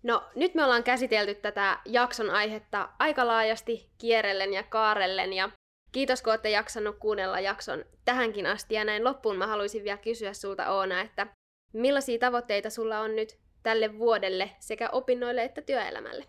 No, 0.04 0.24
nyt 0.36 0.56
me 0.56 0.64
ollaan 0.64 0.84
käsitelty 0.84 1.36
tätä 1.36 1.80
jakson 1.86 2.30
aihetta 2.30 2.90
aika 3.00 3.28
laajasti 3.28 3.90
kierrellen 3.98 4.54
ja 4.54 4.64
kaarellen, 4.64 5.34
ja 5.34 5.50
Kiitos, 5.92 6.22
kun 6.22 6.32
olette 6.34 6.50
jaksanut 6.50 6.96
kuunnella 7.00 7.40
jakson 7.40 7.86
tähänkin 8.06 8.46
asti. 8.46 8.76
Ja 8.76 8.86
näin 8.86 9.04
loppuun 9.04 9.38
mä 9.38 9.48
haluaisin 9.48 9.84
vielä 9.84 9.98
kysyä 9.98 10.34
sulta 10.34 10.72
Oona, 10.72 11.02
että 11.02 11.28
millaisia 11.74 12.20
tavoitteita 12.20 12.70
sulla 12.70 13.00
on 13.00 13.16
nyt 13.16 13.40
tälle 13.64 13.98
vuodelle 13.98 14.52
sekä 14.60 14.90
opinnoille 14.92 15.44
että 15.44 15.62
työelämälle? 15.62 16.26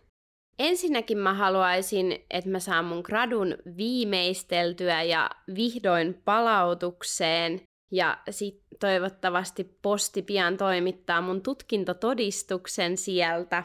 Ensinnäkin 0.61 1.18
mä 1.18 1.35
haluaisin, 1.35 2.25
että 2.31 2.51
mä 2.51 2.59
saan 2.59 2.85
mun 2.85 3.01
gradun 3.05 3.59
viimeisteltyä 3.77 5.03
ja 5.03 5.31
vihdoin 5.55 6.23
palautukseen. 6.25 7.61
Ja 7.92 8.18
sit 8.31 8.62
toivottavasti 8.81 9.64
posti 9.83 10.23
pian 10.23 10.57
toimittaa 10.57 11.20
mun 11.20 11.42
tutkintotodistuksen 11.42 12.96
sieltä. 12.96 13.64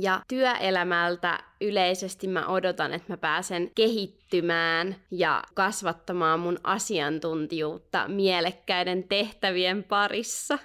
Ja 0.00 0.20
työelämältä 0.28 1.38
yleisesti 1.60 2.28
mä 2.28 2.46
odotan, 2.46 2.92
että 2.92 3.12
mä 3.12 3.16
pääsen 3.16 3.70
kehittymään 3.74 4.96
ja 5.10 5.42
kasvattamaan 5.54 6.40
mun 6.40 6.58
asiantuntijuutta 6.64 8.08
mielekkäiden 8.08 9.08
tehtävien 9.08 9.84
parissa. 9.84 10.58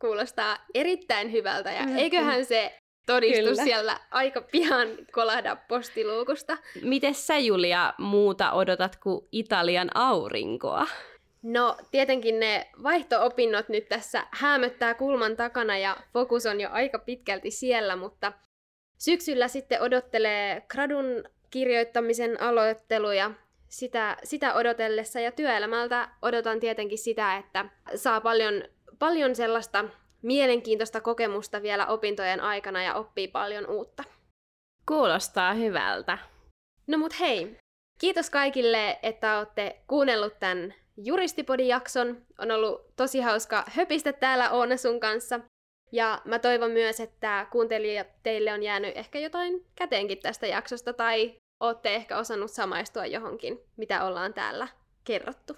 Kuulostaa 0.00 0.58
erittäin 0.74 1.32
hyvältä 1.32 1.72
ja 1.72 1.96
eiköhän 1.96 2.44
se 2.44 2.78
todistus 3.08 3.44
Kyllä. 3.44 3.64
siellä 3.64 4.00
aika 4.10 4.40
pian 4.40 4.88
kolahda 5.12 5.56
postiluukusta. 5.56 6.58
Miten 6.82 7.14
sä 7.14 7.38
Julia 7.38 7.94
muuta 7.98 8.52
odotat 8.52 8.96
kuin 8.96 9.28
Italian 9.32 9.90
aurinkoa? 9.94 10.86
No 11.42 11.76
tietenkin 11.90 12.40
ne 12.40 12.70
vaihto-opinnot 12.82 13.68
nyt 13.68 13.88
tässä 13.88 14.26
hämöttää 14.30 14.94
kulman 14.94 15.36
takana 15.36 15.78
ja 15.78 15.96
fokus 16.12 16.46
on 16.46 16.60
jo 16.60 16.68
aika 16.72 16.98
pitkälti 16.98 17.50
siellä, 17.50 17.96
mutta 17.96 18.32
syksyllä 18.98 19.48
sitten 19.48 19.82
odottelee 19.82 20.62
gradun 20.68 21.24
kirjoittamisen 21.50 22.42
aloitteluja 22.42 23.30
sitä, 23.68 24.16
sitä 24.24 24.54
odotellessa 24.54 25.20
ja 25.20 25.32
työelämältä 25.32 26.08
odotan 26.22 26.60
tietenkin 26.60 26.98
sitä, 26.98 27.36
että 27.36 27.64
saa 27.94 28.20
paljon, 28.20 28.64
paljon 28.98 29.34
sellaista 29.34 29.84
mielenkiintoista 30.22 31.00
kokemusta 31.00 31.62
vielä 31.62 31.86
opintojen 31.86 32.40
aikana 32.40 32.82
ja 32.82 32.94
oppii 32.94 33.28
paljon 33.28 33.66
uutta. 33.66 34.04
Kuulostaa 34.86 35.54
hyvältä. 35.54 36.18
No 36.86 36.98
mut 36.98 37.20
hei, 37.20 37.56
kiitos 38.00 38.30
kaikille, 38.30 38.98
että 39.02 39.38
olette 39.38 39.82
kuunnellut 39.86 40.38
tämän 40.40 40.74
Juristipodi-jakson. 41.04 42.26
On 42.38 42.50
ollut 42.50 42.96
tosi 42.96 43.20
hauska 43.20 43.64
höpistä 43.70 44.12
täällä 44.12 44.50
Oona 44.50 44.76
sun 44.76 45.00
kanssa. 45.00 45.40
Ja 45.92 46.22
mä 46.24 46.38
toivon 46.38 46.70
myös, 46.70 47.00
että 47.00 47.46
kuuntelijat 47.52 48.06
teille 48.22 48.52
on 48.52 48.62
jäänyt 48.62 48.96
ehkä 48.96 49.18
jotain 49.18 49.66
käteenkin 49.74 50.18
tästä 50.18 50.46
jaksosta, 50.46 50.92
tai 50.92 51.34
ootte 51.60 51.94
ehkä 51.94 52.18
osannut 52.18 52.50
samaistua 52.50 53.06
johonkin, 53.06 53.58
mitä 53.76 54.04
ollaan 54.04 54.34
täällä 54.34 54.68
kerrottu. 55.04 55.56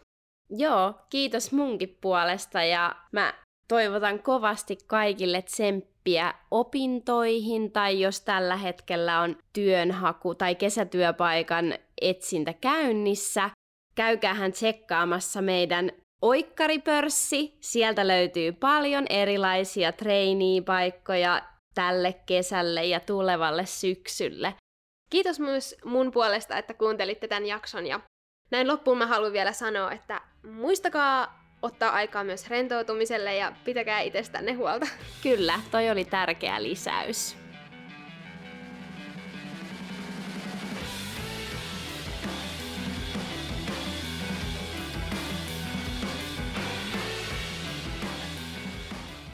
Joo, 0.50 0.94
kiitos 1.10 1.52
munkin 1.52 1.98
puolesta 2.00 2.62
ja 2.62 2.96
mä 3.12 3.34
toivotan 3.70 4.22
kovasti 4.22 4.78
kaikille 4.86 5.42
tsemppiä 5.42 6.34
opintoihin 6.50 7.72
tai 7.72 8.00
jos 8.00 8.20
tällä 8.20 8.56
hetkellä 8.56 9.20
on 9.20 9.36
työnhaku 9.52 10.34
tai 10.34 10.54
kesätyöpaikan 10.54 11.74
etsintä 12.00 12.52
käynnissä, 12.52 13.50
käykäähän 13.94 14.52
tsekkaamassa 14.52 15.42
meidän 15.42 15.92
oikkaripörssi. 16.22 17.58
Sieltä 17.60 18.08
löytyy 18.08 18.52
paljon 18.52 19.06
erilaisia 19.10 19.92
trainee-paikkoja 19.92 21.42
tälle 21.74 22.12
kesälle 22.26 22.84
ja 22.84 23.00
tulevalle 23.00 23.66
syksylle. 23.66 24.54
Kiitos 25.10 25.40
myös 25.40 25.76
mun 25.84 26.10
puolesta, 26.10 26.58
että 26.58 26.74
kuuntelitte 26.74 27.28
tämän 27.28 27.46
jakson 27.46 27.86
ja 27.86 28.00
näin 28.50 28.68
loppuun 28.68 28.98
mä 28.98 29.06
haluan 29.06 29.32
vielä 29.32 29.52
sanoa, 29.52 29.92
että 29.92 30.20
muistakaa 30.42 31.39
ottaa 31.62 31.90
aikaa 31.90 32.24
myös 32.24 32.48
rentoutumiselle 32.50 33.36
ja 33.36 33.52
pitäkää 33.64 34.00
itsestänne 34.00 34.52
huolta. 34.52 34.86
Kyllä, 35.22 35.60
toi 35.70 35.90
oli 35.90 36.04
tärkeä 36.04 36.62
lisäys. 36.62 37.39